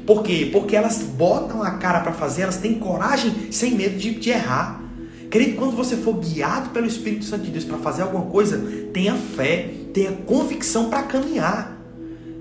Por 0.05 0.22
quê? 0.24 0.50
Porque 0.53 0.74
elas 0.74 0.98
botam 0.98 1.62
a 1.62 1.70
cara 1.70 2.00
para 2.00 2.12
fazer, 2.12 2.42
elas 2.42 2.57
têm 2.57 2.74
coragem 2.74 3.53
sem 3.53 3.74
medo 3.74 3.96
de, 3.96 4.11
de 4.11 4.31
errar. 4.31 4.80
Querido, 5.31 5.57
quando 5.57 5.77
você 5.77 5.97
for 5.97 6.14
guiado 6.14 6.71
pelo 6.71 6.87
Espírito 6.87 7.25
Santo 7.25 7.45
de 7.45 7.53
Deus 7.53 7.64
para 7.64 7.79
fazer 7.79 8.03
alguma 8.03 8.27
coisa, 8.27 8.59
tenha 8.93 9.14
fé, 9.14 9.71
tenha 9.95 10.11
convicção 10.27 10.90
para 10.90 11.05
caminhar. 11.05 11.79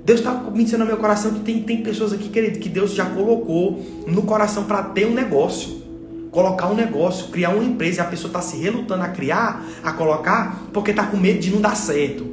Deus 0.03 0.21
está 0.21 0.33
me 0.33 0.63
ensinando 0.63 0.85
no 0.85 0.91
meu 0.91 0.97
coração 0.97 1.31
que 1.35 1.41
tem, 1.41 1.61
tem 1.61 1.83
pessoas 1.83 2.13
aqui, 2.13 2.29
querido, 2.29 2.57
que 2.57 2.67
Deus 2.67 2.95
já 2.95 3.05
colocou 3.05 3.85
no 4.07 4.23
coração 4.23 4.63
para 4.63 4.81
ter 4.81 5.05
um 5.05 5.13
negócio. 5.13 5.83
Colocar 6.31 6.67
um 6.67 6.73
negócio, 6.73 7.27
criar 7.27 7.51
uma 7.51 7.63
empresa, 7.63 8.01
e 8.01 8.05
a 8.05 8.07
pessoa 8.07 8.29
está 8.29 8.41
se 8.41 8.57
relutando 8.57 9.03
a 9.03 9.09
criar, 9.09 9.63
a 9.83 9.91
colocar, 9.91 10.63
porque 10.73 10.89
está 10.89 11.05
com 11.05 11.17
medo 11.17 11.37
de 11.37 11.51
não 11.51 11.61
dar 11.61 11.75
certo. 11.75 12.25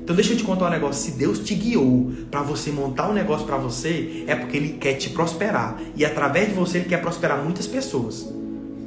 Então 0.00 0.14
deixa 0.14 0.32
eu 0.32 0.36
te 0.36 0.44
contar 0.44 0.68
um 0.68 0.70
negócio. 0.70 1.10
Se 1.10 1.18
Deus 1.18 1.40
te 1.40 1.56
guiou 1.56 2.12
para 2.30 2.40
você 2.40 2.70
montar 2.70 3.10
um 3.10 3.12
negócio 3.12 3.44
para 3.44 3.56
você, 3.56 4.22
é 4.28 4.36
porque 4.36 4.56
Ele 4.56 4.68
quer 4.74 4.94
te 4.94 5.10
prosperar. 5.10 5.76
E 5.96 6.04
através 6.04 6.50
de 6.50 6.54
você 6.54 6.78
Ele 6.78 6.88
quer 6.88 7.00
prosperar 7.00 7.42
muitas 7.42 7.66
pessoas. 7.66 8.43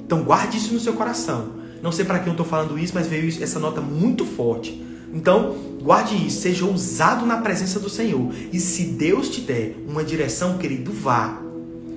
Então 0.08 0.24
guarde 0.24 0.58
isso 0.58 0.74
no 0.74 0.80
seu 0.80 0.93
coração. 0.93 1.50
Não 1.84 1.91
sei 1.91 2.06
para 2.06 2.20
quem 2.20 2.28
eu 2.28 2.32
estou 2.32 2.46
falando 2.46 2.80
isso, 2.80 2.93
mas 2.96 3.08
veio 3.08 3.28
essa 3.28 3.60
nota 3.60 3.82
muito 3.82 4.26
forte. 4.26 4.82
Então, 5.13 5.56
guarde 5.82 6.15
isso, 6.15 6.41
seja 6.41 6.65
ousado 6.65 7.26
na 7.26 7.38
presença 7.38 7.78
do 7.78 7.89
Senhor. 7.89 8.34
E 8.52 8.60
se 8.60 8.86
Deus 8.86 9.30
te 9.30 9.41
der 9.41 9.76
uma 9.86 10.04
direção, 10.04 10.58
querido, 10.58 10.93
vá. 10.93 11.41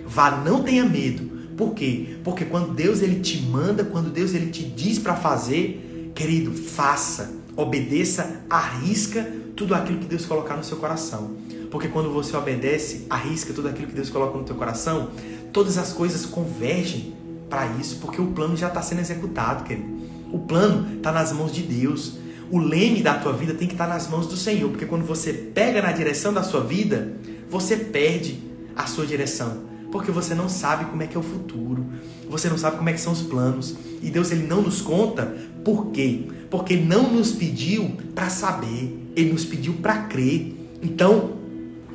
Vá, 0.05 0.43
não 0.45 0.65
tenha 0.65 0.85
medo, 0.85 1.31
Por 1.57 1.73
quê? 1.73 2.17
Porque 2.25 2.45
quando 2.45 2.75
Deus 2.75 3.01
ele 3.01 3.21
te 3.21 3.41
manda, 3.43 3.85
quando 3.85 4.11
Deus 4.11 4.35
ele 4.35 4.51
te 4.51 4.65
diz 4.65 4.99
para 4.99 5.15
fazer, 5.15 6.11
querido, 6.15 6.53
faça, 6.53 7.33
obedeça, 7.57 8.43
arrisca 8.51 9.31
tudo 9.55 9.75
aquilo 9.75 9.99
que 9.99 10.07
Deus 10.07 10.27
colocar 10.27 10.57
no 10.57 10.65
seu 10.65 10.79
coração. 10.79 11.37
Porque 11.71 11.87
quando 11.87 12.11
você 12.13 12.37
obedece, 12.37 13.07
arrisca 13.09 13.53
tudo 13.53 13.69
aquilo 13.69 13.87
que 13.87 13.95
Deus 13.95 14.11
coloca 14.11 14.37
no 14.37 14.45
teu 14.45 14.57
coração, 14.57 15.11
todas 15.53 15.79
as 15.79 15.93
coisas 15.93 16.27
convergem 16.27 17.20
para 17.51 17.67
isso, 17.79 17.97
porque 17.97 18.23
o 18.23 18.29
plano 18.29 18.57
já 18.57 18.69
está 18.69 18.81
sendo 18.81 19.01
executado, 19.01 19.65
querido. 19.65 19.89
O 20.33 20.39
plano 20.39 20.97
está 20.97 21.11
nas 21.11 21.33
mãos 21.33 21.53
de 21.53 21.63
Deus. 21.63 22.15
O 22.51 22.59
leme 22.59 23.03
da 23.03 23.15
tua 23.15 23.33
vida 23.33 23.53
tem 23.53 23.67
que 23.67 23.75
estar 23.75 23.87
tá 23.87 23.95
nas 23.95 24.09
mãos 24.09 24.27
do 24.27 24.37
Senhor, 24.37 24.71
porque 24.71 24.87
quando 24.87 25.05
você 25.05 25.33
pega 25.33 25.83
na 25.83 25.93
direção 25.93 26.33
da 26.33 26.43
sua 26.43 26.61
vida, 26.63 27.13
você 27.51 27.77
perde 27.77 28.41
a 28.77 28.87
sua 28.87 29.05
direção, 29.05 29.65
porque 29.91 30.11
você 30.11 30.35
não 30.35 30.49
sabe 30.49 30.85
como 30.87 31.03
é 31.03 31.07
que 31.07 31.17
é 31.17 31.21
o 31.21 31.23
futuro, 31.23 31.85
você 32.29 32.49
não 32.49 32.57
sabe 32.57 32.77
como 32.77 32.89
é 32.89 32.93
que 32.93 33.01
são 33.01 33.13
os 33.13 33.23
planos, 33.23 33.77
e 34.01 34.09
Deus 34.11 34.31
ele 34.31 34.47
não 34.47 34.63
nos 34.63 34.81
conta 34.81 35.37
por 35.65 35.91
quê? 35.91 36.23
Porque 36.49 36.75
ele 36.75 36.87
não 36.87 37.13
nos 37.13 37.33
pediu 37.33 37.93
para 38.15 38.31
saber, 38.31 38.97
ele 39.15 39.33
nos 39.33 39.45
pediu 39.45 39.75
para 39.75 40.05
crer. 40.05 40.55
Então, 40.83 41.33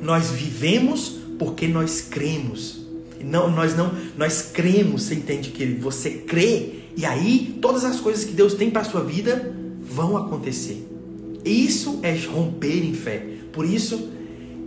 nós 0.00 0.30
vivemos 0.30 1.18
porque 1.38 1.66
nós 1.66 2.00
cremos. 2.00 2.85
Não, 3.26 3.50
nós 3.50 3.76
não, 3.76 3.92
nós 4.16 4.50
cremos, 4.52 5.02
você 5.02 5.16
entende 5.16 5.50
que 5.50 5.66
você 5.66 6.10
crê 6.10 6.84
e 6.96 7.04
aí 7.04 7.58
todas 7.60 7.84
as 7.84 7.98
coisas 7.98 8.24
que 8.24 8.32
Deus 8.32 8.54
tem 8.54 8.70
para 8.70 8.84
sua 8.84 9.02
vida 9.02 9.52
vão 9.80 10.16
acontecer. 10.16 10.86
Isso 11.44 11.98
é 12.02 12.14
romper 12.14 12.84
em 12.84 12.94
fé. 12.94 13.26
Por 13.52 13.66
isso, 13.66 14.10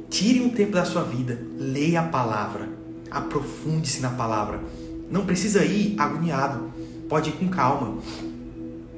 tire 0.10 0.42
um 0.42 0.50
tempo 0.50 0.74
da 0.74 0.84
sua 0.84 1.04
vida, 1.04 1.42
leia 1.58 2.02
a 2.02 2.08
palavra, 2.08 2.68
aprofunde-se 3.10 4.02
na 4.02 4.10
palavra. 4.10 4.62
Não 5.10 5.26
precisa 5.26 5.64
ir 5.64 5.96
agoniado, 5.98 6.72
pode 7.08 7.30
ir 7.30 7.34
com 7.34 7.48
calma, 7.48 7.98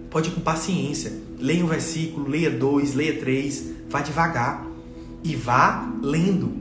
pode 0.09 0.29
ir 0.29 0.33
com 0.33 0.41
paciência. 0.41 1.13
Leia 1.39 1.63
um 1.63 1.67
versículo, 1.67 2.27
leia 2.27 2.49
dois, 2.49 2.95
leia 2.95 3.19
três, 3.19 3.63
vá 3.89 4.01
devagar 4.01 4.65
e 5.23 5.35
vá 5.35 5.91
lendo, 6.01 6.51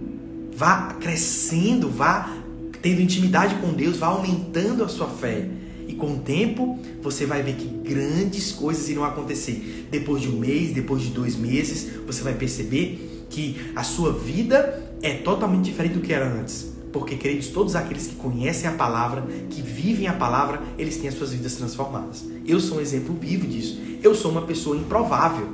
vá 0.54 0.94
crescendo, 1.00 1.88
vá 1.88 2.40
tendo 2.82 3.00
intimidade 3.00 3.56
com 3.56 3.72
Deus, 3.72 3.96
vá 3.96 4.08
aumentando 4.08 4.84
a 4.84 4.88
sua 4.88 5.08
fé. 5.08 5.48
E 5.86 5.94
com 5.94 6.14
o 6.14 6.18
tempo, 6.18 6.78
você 7.02 7.26
vai 7.26 7.42
ver 7.42 7.54
que 7.54 7.66
grandes 7.66 8.52
coisas 8.52 8.88
irão 8.88 9.04
acontecer. 9.04 9.88
Depois 9.90 10.22
de 10.22 10.28
um 10.28 10.38
mês, 10.38 10.72
depois 10.72 11.02
de 11.02 11.08
dois 11.08 11.36
meses, 11.36 11.90
você 12.06 12.22
vai 12.22 12.34
perceber 12.34 13.26
que 13.28 13.56
a 13.74 13.82
sua 13.82 14.12
vida 14.12 14.94
é 15.02 15.14
totalmente 15.14 15.64
diferente 15.64 15.94
do 15.94 16.00
que 16.00 16.12
era 16.12 16.32
antes. 16.32 16.70
Porque, 16.92 17.16
queridos, 17.16 17.48
todos 17.48 17.76
aqueles 17.76 18.08
que 18.08 18.16
conhecem 18.16 18.68
a 18.68 18.72
palavra, 18.72 19.22
que 19.48 19.62
vivem 19.62 20.08
a 20.08 20.12
palavra, 20.12 20.60
eles 20.76 20.96
têm 20.96 21.08
as 21.08 21.14
suas 21.14 21.32
vidas 21.32 21.54
transformadas. 21.54 22.24
Eu 22.46 22.58
sou 22.58 22.78
um 22.78 22.80
exemplo 22.80 23.16
vivo 23.20 23.46
disso. 23.46 23.80
Eu 24.02 24.14
sou 24.14 24.30
uma 24.30 24.42
pessoa 24.42 24.76
improvável. 24.76 25.48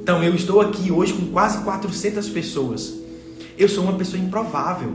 Então 0.00 0.22
eu 0.22 0.34
estou 0.34 0.60
aqui 0.60 0.92
hoje 0.92 1.12
com 1.12 1.26
quase 1.26 1.64
400 1.64 2.28
pessoas. 2.28 2.94
Eu 3.58 3.68
sou 3.68 3.82
uma 3.82 3.94
pessoa 3.94 4.22
improvável. 4.22 4.92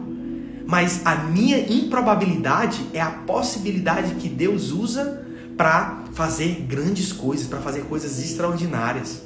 Mas 0.69 1.01
a 1.03 1.15
minha 1.15 1.57
improbabilidade 1.67 2.79
é 2.93 3.01
a 3.01 3.09
possibilidade 3.09 4.13
que 4.13 4.29
Deus 4.29 4.69
usa 4.69 5.25
para 5.57 6.03
fazer 6.13 6.63
grandes 6.69 7.11
coisas, 7.11 7.47
para 7.47 7.59
fazer 7.59 7.85
coisas 7.85 8.19
extraordinárias. 8.19 9.23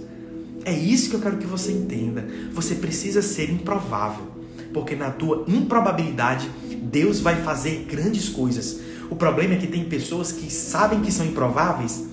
É 0.64 0.72
isso 0.72 1.10
que 1.10 1.18
eu 1.18 1.20
quero 1.20 1.36
que 1.36 1.46
você 1.46 1.74
entenda. 1.74 2.26
Você 2.54 2.76
precisa 2.76 3.22
ser 3.22 3.52
improvável, 3.52 4.24
porque 4.74 4.96
na 4.96 5.10
tua 5.10 5.44
improbabilidade 5.46 6.50
Deus 6.82 7.20
vai 7.20 7.36
fazer 7.44 7.88
grandes 7.90 8.30
coisas. 8.30 8.80
O 9.10 9.16
problema 9.18 9.56
é 9.56 9.58
que 9.58 9.68
tem 9.68 9.84
pessoas 9.84 10.32
que 10.32 10.50
sabem 10.50 11.02
que 11.02 11.12
são 11.12 11.26
improváveis 11.26 12.06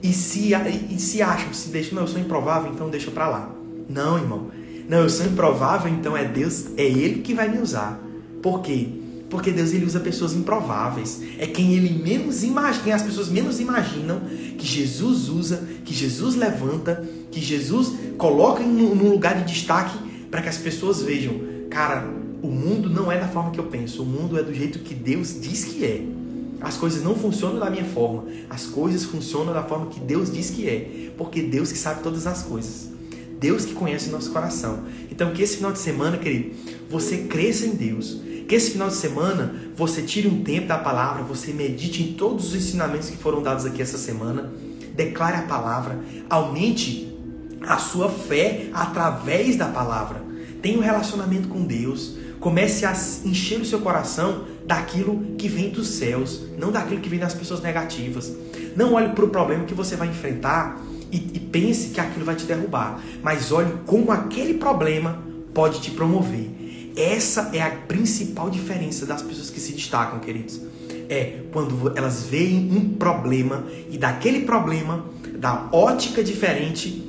e 0.00 0.12
se, 0.12 0.52
e 0.88 1.00
se 1.00 1.20
acham, 1.20 1.52
se 1.52 1.70
deixam, 1.70 1.96
não, 1.96 2.02
eu 2.02 2.08
sou 2.08 2.20
improvável, 2.20 2.70
então 2.72 2.88
deixa 2.88 3.10
pra 3.10 3.28
lá. 3.28 3.50
Não, 3.88 4.16
irmão. 4.16 4.52
Não, 4.88 4.98
eu 4.98 5.10
sou 5.10 5.26
improvável, 5.26 5.90
então 5.92 6.16
é 6.16 6.24
Deus, 6.24 6.66
é 6.76 6.84
Ele 6.84 7.22
que 7.22 7.34
vai 7.34 7.48
me 7.48 7.58
usar. 7.58 8.06
Por 8.42 8.62
quê? 8.62 8.88
Porque 9.28 9.50
Deus 9.50 9.72
ele 9.72 9.84
usa 9.84 10.00
pessoas 10.00 10.34
improváveis. 10.34 11.20
É 11.38 11.46
quem 11.46 11.74
ele 11.74 12.02
menos 12.02 12.42
imagina, 12.42 12.84
quem 12.84 12.92
as 12.92 13.02
pessoas 13.02 13.28
menos 13.28 13.60
imaginam 13.60 14.20
que 14.56 14.66
Jesus 14.66 15.28
usa, 15.28 15.68
que 15.84 15.94
Jesus 15.94 16.34
levanta, 16.34 17.04
que 17.30 17.40
Jesus 17.40 17.92
coloca 18.16 18.62
num 18.62 19.10
lugar 19.10 19.42
de 19.42 19.52
destaque 19.52 19.98
para 20.30 20.42
que 20.42 20.48
as 20.48 20.58
pessoas 20.58 21.02
vejam, 21.02 21.34
cara, 21.70 22.08
o 22.42 22.48
mundo 22.48 22.88
não 22.88 23.10
é 23.10 23.18
da 23.18 23.28
forma 23.28 23.50
que 23.50 23.58
eu 23.58 23.64
penso, 23.64 24.02
o 24.02 24.06
mundo 24.06 24.38
é 24.38 24.42
do 24.42 24.54
jeito 24.54 24.78
que 24.78 24.94
Deus 24.94 25.38
diz 25.40 25.64
que 25.64 25.84
é. 25.84 26.02
As 26.60 26.76
coisas 26.76 27.02
não 27.02 27.14
funcionam 27.14 27.58
da 27.60 27.70
minha 27.70 27.84
forma. 27.84 28.24
As 28.50 28.66
coisas 28.66 29.04
funcionam 29.04 29.52
da 29.52 29.62
forma 29.62 29.86
que 29.86 30.00
Deus 30.00 30.32
diz 30.32 30.50
que 30.50 30.68
é. 30.68 31.10
Porque 31.16 31.42
Deus 31.42 31.70
que 31.70 31.78
sabe 31.78 32.02
todas 32.02 32.26
as 32.26 32.42
coisas. 32.42 32.88
Deus 33.38 33.64
que 33.64 33.74
conhece 33.74 34.08
o 34.08 34.12
nosso 34.12 34.32
coração. 34.32 34.80
Então, 35.10 35.32
que 35.32 35.40
esse 35.40 35.56
final 35.56 35.72
de 35.72 35.78
semana, 35.78 36.18
querido, 36.18 36.56
você 36.90 37.18
cresça 37.18 37.64
em 37.64 37.76
Deus. 37.76 38.20
Que 38.48 38.54
esse 38.54 38.70
final 38.70 38.88
de 38.88 38.94
semana 38.94 39.54
você 39.76 40.00
tire 40.00 40.26
um 40.26 40.42
tempo 40.42 40.66
da 40.66 40.78
palavra, 40.78 41.22
você 41.22 41.52
medite 41.52 42.02
em 42.02 42.14
todos 42.14 42.48
os 42.48 42.54
ensinamentos 42.54 43.10
que 43.10 43.18
foram 43.18 43.42
dados 43.42 43.66
aqui 43.66 43.82
essa 43.82 43.98
semana. 43.98 44.50
Declare 44.94 45.36
a 45.36 45.42
palavra. 45.42 45.98
Aumente 46.30 47.14
a 47.60 47.76
sua 47.76 48.08
fé 48.08 48.70
através 48.72 49.56
da 49.56 49.66
palavra. 49.66 50.22
Tenha 50.62 50.78
um 50.78 50.82
relacionamento 50.82 51.48
com 51.48 51.62
Deus. 51.62 52.16
Comece 52.40 52.86
a 52.86 52.92
encher 53.22 53.60
o 53.60 53.66
seu 53.66 53.80
coração 53.80 54.44
daquilo 54.64 55.36
que 55.36 55.46
vem 55.46 55.68
dos 55.68 55.88
céus, 55.88 56.42
não 56.56 56.72
daquilo 56.72 57.02
que 57.02 57.08
vem 57.08 57.18
das 57.18 57.34
pessoas 57.34 57.60
negativas. 57.60 58.32
Não 58.74 58.94
olhe 58.94 59.10
para 59.10 59.26
o 59.26 59.28
problema 59.28 59.64
que 59.64 59.74
você 59.74 59.94
vai 59.94 60.08
enfrentar 60.08 60.80
e, 61.12 61.16
e 61.16 61.40
pense 61.40 61.90
que 61.90 62.00
aquilo 62.00 62.24
vai 62.24 62.34
te 62.34 62.46
derrubar, 62.46 63.00
mas 63.22 63.52
olhe 63.52 63.72
como 63.84 64.10
aquele 64.10 64.54
problema 64.54 65.22
pode 65.52 65.80
te 65.80 65.90
promover. 65.90 66.67
Essa 66.98 67.50
é 67.52 67.62
a 67.62 67.70
principal 67.70 68.50
diferença 68.50 69.06
das 69.06 69.22
pessoas 69.22 69.50
que 69.50 69.60
se 69.60 69.72
destacam, 69.72 70.18
queridos. 70.18 70.60
É 71.08 71.42
quando 71.52 71.96
elas 71.96 72.24
veem 72.24 72.72
um 72.72 72.96
problema 72.96 73.64
e 73.88 73.96
daquele 73.96 74.40
problema, 74.40 75.04
da 75.38 75.68
ótica 75.70 76.24
diferente, 76.24 77.04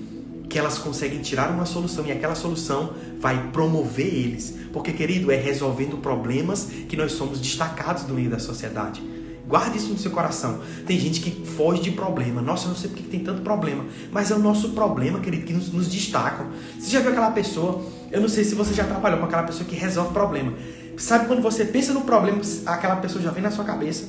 que 0.47 0.59
elas 0.59 0.77
conseguem 0.77 1.21
tirar 1.21 1.49
uma 1.49 1.65
solução 1.65 2.05
e 2.05 2.11
aquela 2.11 2.35
solução 2.35 2.93
vai 3.19 3.49
promover 3.51 4.05
eles. 4.05 4.55
Porque, 4.71 4.91
querido, 4.91 5.31
é 5.31 5.35
resolvendo 5.35 5.97
problemas 5.97 6.67
que 6.87 6.95
nós 6.95 7.13
somos 7.13 7.41
destacados 7.41 8.07
no 8.07 8.13
meio 8.13 8.29
da 8.29 8.37
sociedade. 8.37 9.01
Guarde 9.47 9.79
isso 9.79 9.89
no 9.89 9.97
seu 9.97 10.11
coração. 10.11 10.59
Tem 10.85 10.99
gente 10.99 11.19
que 11.21 11.43
foge 11.43 11.81
de 11.81 11.91
problema. 11.91 12.39
Nossa, 12.39 12.65
eu 12.65 12.69
não 12.69 12.75
sei 12.75 12.91
porque 12.91 13.01
tem 13.09 13.21
tanto 13.21 13.41
problema. 13.41 13.83
Mas 14.11 14.29
é 14.29 14.35
o 14.35 14.39
nosso 14.39 14.69
problema, 14.69 15.19
querido, 15.19 15.47
que 15.47 15.53
nos, 15.53 15.73
nos 15.73 15.87
destacam. 15.87 16.47
Você 16.79 16.91
já 16.91 16.99
viu 16.99 17.09
aquela 17.09 17.31
pessoa? 17.31 17.83
Eu 18.11 18.21
não 18.21 18.29
sei 18.29 18.43
se 18.43 18.55
você 18.55 18.73
já 18.73 18.83
trabalhou 18.83 19.19
com 19.19 19.25
aquela 19.25 19.43
pessoa 19.43 19.67
que 19.67 19.75
resolve 19.75 20.13
problema. 20.13 20.53
Sabe 20.97 21.27
quando 21.27 21.41
você 21.41 21.63
pensa 21.65 21.93
no 21.93 22.01
problema, 22.01 22.41
aquela 22.65 22.97
pessoa 22.97 23.23
já 23.23 23.31
vem 23.31 23.41
na 23.41 23.51
sua 23.51 23.63
cabeça? 23.63 24.07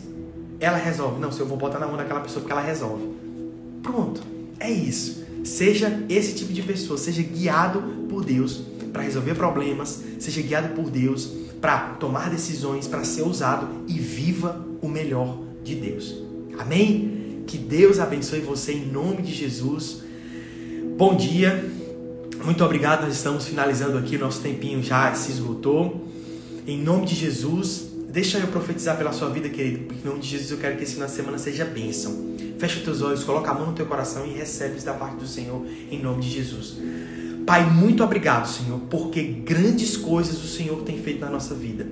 Ela 0.59 0.77
resolve. 0.77 1.21
Não, 1.21 1.31
se 1.31 1.41
eu 1.41 1.47
vou 1.47 1.57
botar 1.57 1.79
na 1.79 1.87
mão 1.87 1.97
daquela 1.97 2.21
pessoa 2.21 2.41
porque 2.41 2.53
ela 2.53 2.63
resolve. 2.63 3.05
Pronto. 3.83 4.23
É 4.59 4.71
isso. 4.71 5.25
Seja 5.45 6.05
esse 6.09 6.35
tipo 6.35 6.53
de 6.53 6.63
pessoa, 6.63 6.99
seja 6.99 7.23
guiado 7.23 7.81
por 8.09 8.25
Deus 8.25 8.63
para 8.93 9.03
resolver 9.03 9.35
problemas, 9.35 10.03
seja 10.19 10.43
guiado 10.43 10.75
por 10.75 10.91
Deus 10.91 11.31
para 11.61 11.95
tomar 12.01 12.29
decisões, 12.31 12.87
para 12.87 13.05
ser 13.05 13.23
usado 13.23 13.69
e 13.87 13.99
viva 13.99 14.65
o 14.83 14.89
melhor 14.89 15.39
de 15.63 15.75
Deus. 15.75 16.23
Amém? 16.59 17.43
Que 17.47 17.57
Deus 17.57 17.99
abençoe 17.99 18.41
você 18.41 18.73
em 18.73 18.87
nome 18.87 19.23
de 19.23 19.33
Jesus. 19.33 20.03
Bom 20.97 21.17
dia. 21.17 21.80
Muito 22.45 22.65
obrigado. 22.65 23.03
Nós 23.03 23.15
estamos 23.15 23.47
finalizando 23.47 23.99
aqui, 23.99 24.17
nosso 24.17 24.41
tempinho 24.41 24.83
já 24.83 25.13
se 25.15 25.31
esgotou. 25.31 26.07
Em 26.67 26.81
nome 26.81 27.07
de 27.07 27.15
Jesus, 27.15 27.89
deixa 28.09 28.39
eu 28.39 28.47
profetizar 28.49 28.97
pela 28.97 29.13
sua 29.13 29.29
vida, 29.29 29.49
querido. 29.49 29.93
Em 29.93 30.07
nome 30.07 30.21
de 30.21 30.29
Jesus, 30.29 30.51
eu 30.51 30.59
quero 30.59 30.77
que 30.77 30.85
esse 30.85 30.95
final 30.95 31.09
de 31.09 31.15
semana 31.15 31.39
seja 31.39 31.65
bênção. 31.65 32.31
Fecha 32.59 32.79
os 32.79 32.85
teus 32.85 33.03
olhos, 33.03 33.25
coloca 33.25 33.51
a 33.51 33.55
mão 33.55 33.67
no 33.67 33.73
teu 33.73 33.87
coração 33.87 34.27
e 34.27 34.31
recebe 34.31 34.77
isso 34.77 34.87
da 34.87 34.95
parte 34.95 35.17
do 35.17 35.27
Senhor, 35.27 35.65
em 35.91 36.01
nome 36.01 36.23
de 36.23 36.31
Jesus. 36.31 36.77
Pai, 37.47 37.69
muito 37.69 38.03
obrigado, 38.03 38.47
Senhor, 38.47 38.79
porque 38.91 39.23
grandes 39.23 39.97
coisas 39.97 40.43
o 40.43 40.47
Senhor 40.47 40.83
tem 40.83 40.99
feito 40.99 41.21
na 41.21 41.31
nossa 41.31 41.55
vida. 41.55 41.87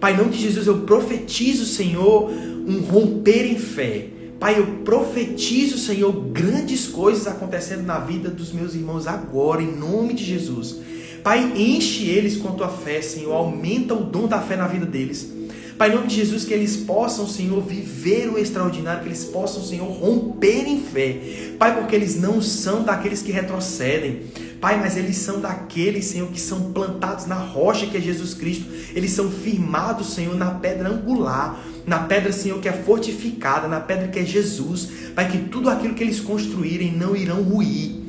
Pai, 0.00 0.14
em 0.14 0.16
nome 0.16 0.30
de 0.30 0.38
Jesus, 0.38 0.66
eu 0.66 0.80
profetizo, 0.80 1.64
Senhor, 1.64 2.30
um 2.30 2.80
romper 2.80 3.46
em 3.46 3.58
fé. 3.58 4.08
Pai, 4.38 4.58
eu 4.58 4.66
profetizo, 4.84 5.78
Senhor, 5.78 6.12
grandes 6.12 6.86
coisas 6.86 7.26
acontecendo 7.26 7.82
na 7.82 7.98
vida 7.98 8.28
dos 8.28 8.52
meus 8.52 8.74
irmãos 8.74 9.06
agora, 9.06 9.62
em 9.62 9.74
nome 9.74 10.12
de 10.12 10.24
Jesus. 10.24 10.76
Pai, 11.22 11.52
enche 11.56 12.04
eles 12.04 12.36
com 12.36 12.48
a 12.50 12.52
tua 12.52 12.68
fé, 12.68 13.00
Senhor. 13.00 13.32
Aumenta 13.32 13.94
o 13.94 14.04
dom 14.04 14.28
da 14.28 14.40
fé 14.40 14.54
na 14.56 14.68
vida 14.68 14.86
deles. 14.86 15.32
Pai, 15.78 15.90
em 15.90 15.94
nome 15.94 16.06
de 16.06 16.16
Jesus, 16.16 16.44
que 16.44 16.54
eles 16.54 16.76
possam, 16.76 17.26
Senhor, 17.26 17.60
viver 17.62 18.28
o 18.28 18.38
extraordinário, 18.38 19.02
que 19.02 19.08
eles 19.08 19.24
possam, 19.24 19.62
Senhor, 19.62 19.86
romper 19.86 20.66
em 20.66 20.80
fé. 20.80 21.18
Pai, 21.58 21.78
porque 21.78 21.94
eles 21.94 22.20
não 22.20 22.40
são 22.40 22.82
daqueles 22.82 23.22
que 23.22 23.32
retrocedem. 23.32 24.22
Pai, 24.60 24.78
mas 24.80 24.96
eles 24.96 25.16
são 25.16 25.40
daqueles, 25.40 26.06
Senhor, 26.06 26.28
que 26.28 26.40
são 26.40 26.72
plantados 26.72 27.26
na 27.26 27.34
rocha 27.34 27.86
que 27.86 27.96
é 27.96 28.00
Jesus 28.00 28.32
Cristo. 28.32 28.66
Eles 28.94 29.10
são 29.10 29.30
firmados, 29.30 30.14
Senhor, 30.14 30.34
na 30.34 30.52
pedra 30.52 30.88
angular. 30.88 31.60
Na 31.86 32.00
pedra, 32.00 32.32
Senhor, 32.32 32.60
que 32.60 32.68
é 32.68 32.72
fortificada, 32.72 33.68
na 33.68 33.78
pedra 33.78 34.08
que 34.08 34.18
é 34.18 34.24
Jesus, 34.24 34.88
Pai, 35.14 35.30
que 35.30 35.38
tudo 35.38 35.70
aquilo 35.70 35.94
que 35.94 36.02
eles 36.02 36.18
construírem 36.18 36.92
não 36.92 37.14
irão 37.14 37.42
ruir. 37.42 38.04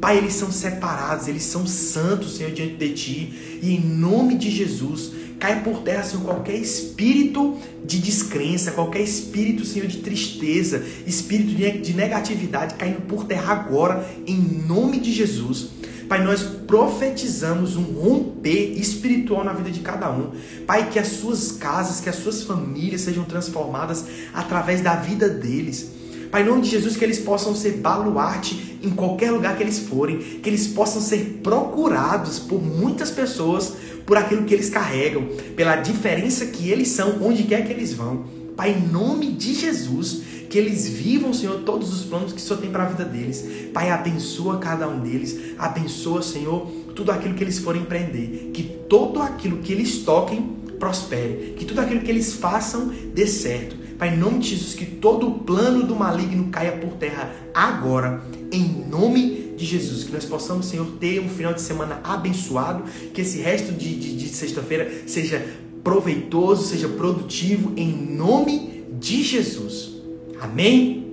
Pai, 0.00 0.18
eles 0.18 0.34
são 0.34 0.50
separados, 0.52 1.28
eles 1.28 1.44
são 1.44 1.66
santos, 1.66 2.36
Senhor, 2.36 2.52
diante 2.52 2.74
de 2.74 2.88
Ti. 2.90 3.60
E 3.62 3.74
em 3.74 3.80
nome 3.80 4.36
de 4.36 4.50
Jesus, 4.50 5.12
cai 5.38 5.62
por 5.62 5.80
terra, 5.82 6.02
Senhor, 6.02 6.24
qualquer 6.24 6.56
espírito 6.56 7.56
de 7.84 7.98
descrença, 7.98 8.72
qualquer 8.72 9.00
espírito, 9.00 9.64
Senhor, 9.64 9.88
de 9.88 9.98
tristeza, 9.98 10.84
espírito 11.06 11.54
de 11.80 11.94
negatividade 11.94 12.74
caindo 12.74 13.02
por 13.02 13.24
terra 13.24 13.52
agora, 13.54 14.06
em 14.26 14.36
nome 14.36 15.00
de 15.00 15.12
Jesus. 15.12 15.70
Pai, 16.12 16.22
nós 16.22 16.42
profetizamos 16.42 17.74
um 17.74 17.84
romper 17.84 18.78
espiritual 18.78 19.42
na 19.42 19.54
vida 19.54 19.70
de 19.70 19.80
cada 19.80 20.10
um. 20.10 20.32
Pai, 20.66 20.90
que 20.90 20.98
as 20.98 21.08
suas 21.08 21.52
casas, 21.52 22.00
que 22.00 22.08
as 22.10 22.16
suas 22.16 22.42
famílias 22.42 23.00
sejam 23.00 23.24
transformadas 23.24 24.04
através 24.34 24.82
da 24.82 24.94
vida 24.94 25.26
deles. 25.26 25.90
Pai, 26.30 26.42
em 26.42 26.44
nome 26.44 26.60
de 26.60 26.68
Jesus, 26.68 26.98
que 26.98 27.04
eles 27.06 27.18
possam 27.18 27.56
ser 27.56 27.78
baluarte 27.78 28.78
em 28.82 28.90
qualquer 28.90 29.30
lugar 29.30 29.56
que 29.56 29.62
eles 29.62 29.78
forem, 29.78 30.18
que 30.18 30.50
eles 30.50 30.66
possam 30.66 31.00
ser 31.00 31.40
procurados 31.42 32.38
por 32.38 32.60
muitas 32.62 33.10
pessoas 33.10 33.72
por 34.04 34.18
aquilo 34.18 34.44
que 34.44 34.52
eles 34.52 34.68
carregam, 34.68 35.26
pela 35.56 35.76
diferença 35.76 36.44
que 36.44 36.68
eles 36.68 36.88
são, 36.88 37.22
onde 37.22 37.44
quer 37.44 37.64
que 37.64 37.72
eles 37.72 37.94
vão. 37.94 38.41
Pai, 38.56 38.72
em 38.72 38.88
nome 38.88 39.32
de 39.32 39.54
Jesus, 39.54 40.22
que 40.48 40.58
eles 40.58 40.88
vivam, 40.88 41.32
Senhor, 41.32 41.60
todos 41.60 41.92
os 41.92 42.04
planos 42.04 42.32
que 42.32 42.38
o 42.38 42.40
Senhor 42.40 42.60
tem 42.60 42.70
para 42.70 42.84
a 42.84 42.88
vida 42.88 43.04
deles. 43.04 43.44
Pai, 43.72 43.90
abençoa 43.90 44.58
cada 44.58 44.86
um 44.88 45.00
deles, 45.00 45.54
abençoa, 45.58 46.22
Senhor, 46.22 46.66
tudo 46.94 47.10
aquilo 47.10 47.34
que 47.34 47.42
eles 47.42 47.58
forem 47.58 47.82
empreender, 47.82 48.50
que 48.52 48.62
todo 48.62 49.20
aquilo 49.20 49.58
que 49.58 49.72
eles 49.72 49.98
toquem 49.98 50.56
prospere, 50.78 51.54
que 51.56 51.64
tudo 51.64 51.80
aquilo 51.80 52.00
que 52.00 52.10
eles 52.10 52.34
façam 52.34 52.92
dê 53.14 53.26
certo. 53.26 53.76
Pai, 53.96 54.14
em 54.14 54.18
nome 54.18 54.40
de 54.40 54.48
Jesus, 54.48 54.74
que 54.74 54.84
todo 54.84 55.28
o 55.28 55.38
plano 55.38 55.84
do 55.86 55.94
maligno 55.94 56.48
caia 56.50 56.72
por 56.72 56.94
terra 56.94 57.32
agora, 57.54 58.22
em 58.50 58.84
nome 58.90 59.54
de 59.56 59.64
Jesus. 59.64 60.04
Que 60.04 60.12
nós 60.12 60.24
possamos, 60.24 60.66
Senhor, 60.66 60.86
ter 60.98 61.20
um 61.20 61.28
final 61.28 61.54
de 61.54 61.60
semana 61.60 62.00
abençoado, 62.02 62.82
que 63.14 63.20
esse 63.20 63.38
resto 63.38 63.72
de, 63.72 63.94
de, 63.94 64.16
de 64.16 64.28
sexta-feira 64.28 64.90
seja 65.06 65.46
proveitoso, 65.82 66.64
seja 66.64 66.88
produtivo, 66.88 67.72
em 67.76 67.92
nome 67.92 68.84
de 68.98 69.22
Jesus. 69.22 69.92
Amém? 70.40 71.06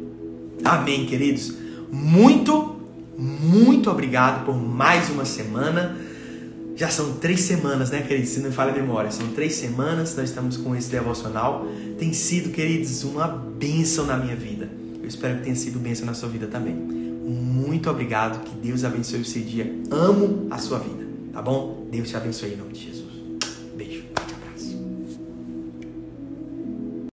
Amém, 0.64 1.06
queridos. 1.06 1.54
Muito, 1.92 2.76
muito 3.18 3.90
obrigado 3.90 4.46
por 4.46 4.56
mais 4.56 5.10
uma 5.10 5.26
semana. 5.26 5.98
Já 6.76 6.90
são 6.90 7.14
três 7.14 7.42
semanas, 7.42 7.90
né, 7.90 8.02
queridos? 8.02 8.30
Se 8.30 8.40
não 8.40 8.50
me 8.50 8.56
falha 8.56 8.72
a 8.72 8.76
memória, 8.76 9.12
são 9.12 9.28
três 9.30 9.56
semanas 9.56 10.16
nós 10.16 10.30
estamos 10.30 10.56
com 10.56 10.76
esse 10.76 10.90
devocional. 10.90 11.66
Tem 11.98 12.14
sido, 12.14 12.52
queridos, 12.52 13.04
uma 13.04 13.28
bênção 13.28 14.06
na 14.06 14.16
minha 14.16 14.36
vida. 14.36 14.70
Eu 15.02 15.08
espero 15.08 15.38
que 15.38 15.44
tenha 15.44 15.56
sido 15.56 15.78
bênção 15.80 16.06
na 16.06 16.14
sua 16.14 16.30
vida 16.30 16.48
também. 16.48 16.74
Muito 16.74 17.90
obrigado, 17.90 18.44
que 18.44 18.56
Deus 18.56 18.84
abençoe 18.84 19.22
o 19.22 19.26
seu 19.26 19.42
dia. 19.42 19.76
Amo 19.92 20.48
a 20.50 20.58
sua 20.58 20.80
vida, 20.80 21.06
tá 21.34 21.42
bom? 21.42 21.88
Deus 21.92 22.10
te 22.10 22.16
abençoe 22.16 22.54
em 22.54 22.58
nome 22.58 22.74
de 22.74 22.86
Jesus. 22.86 22.99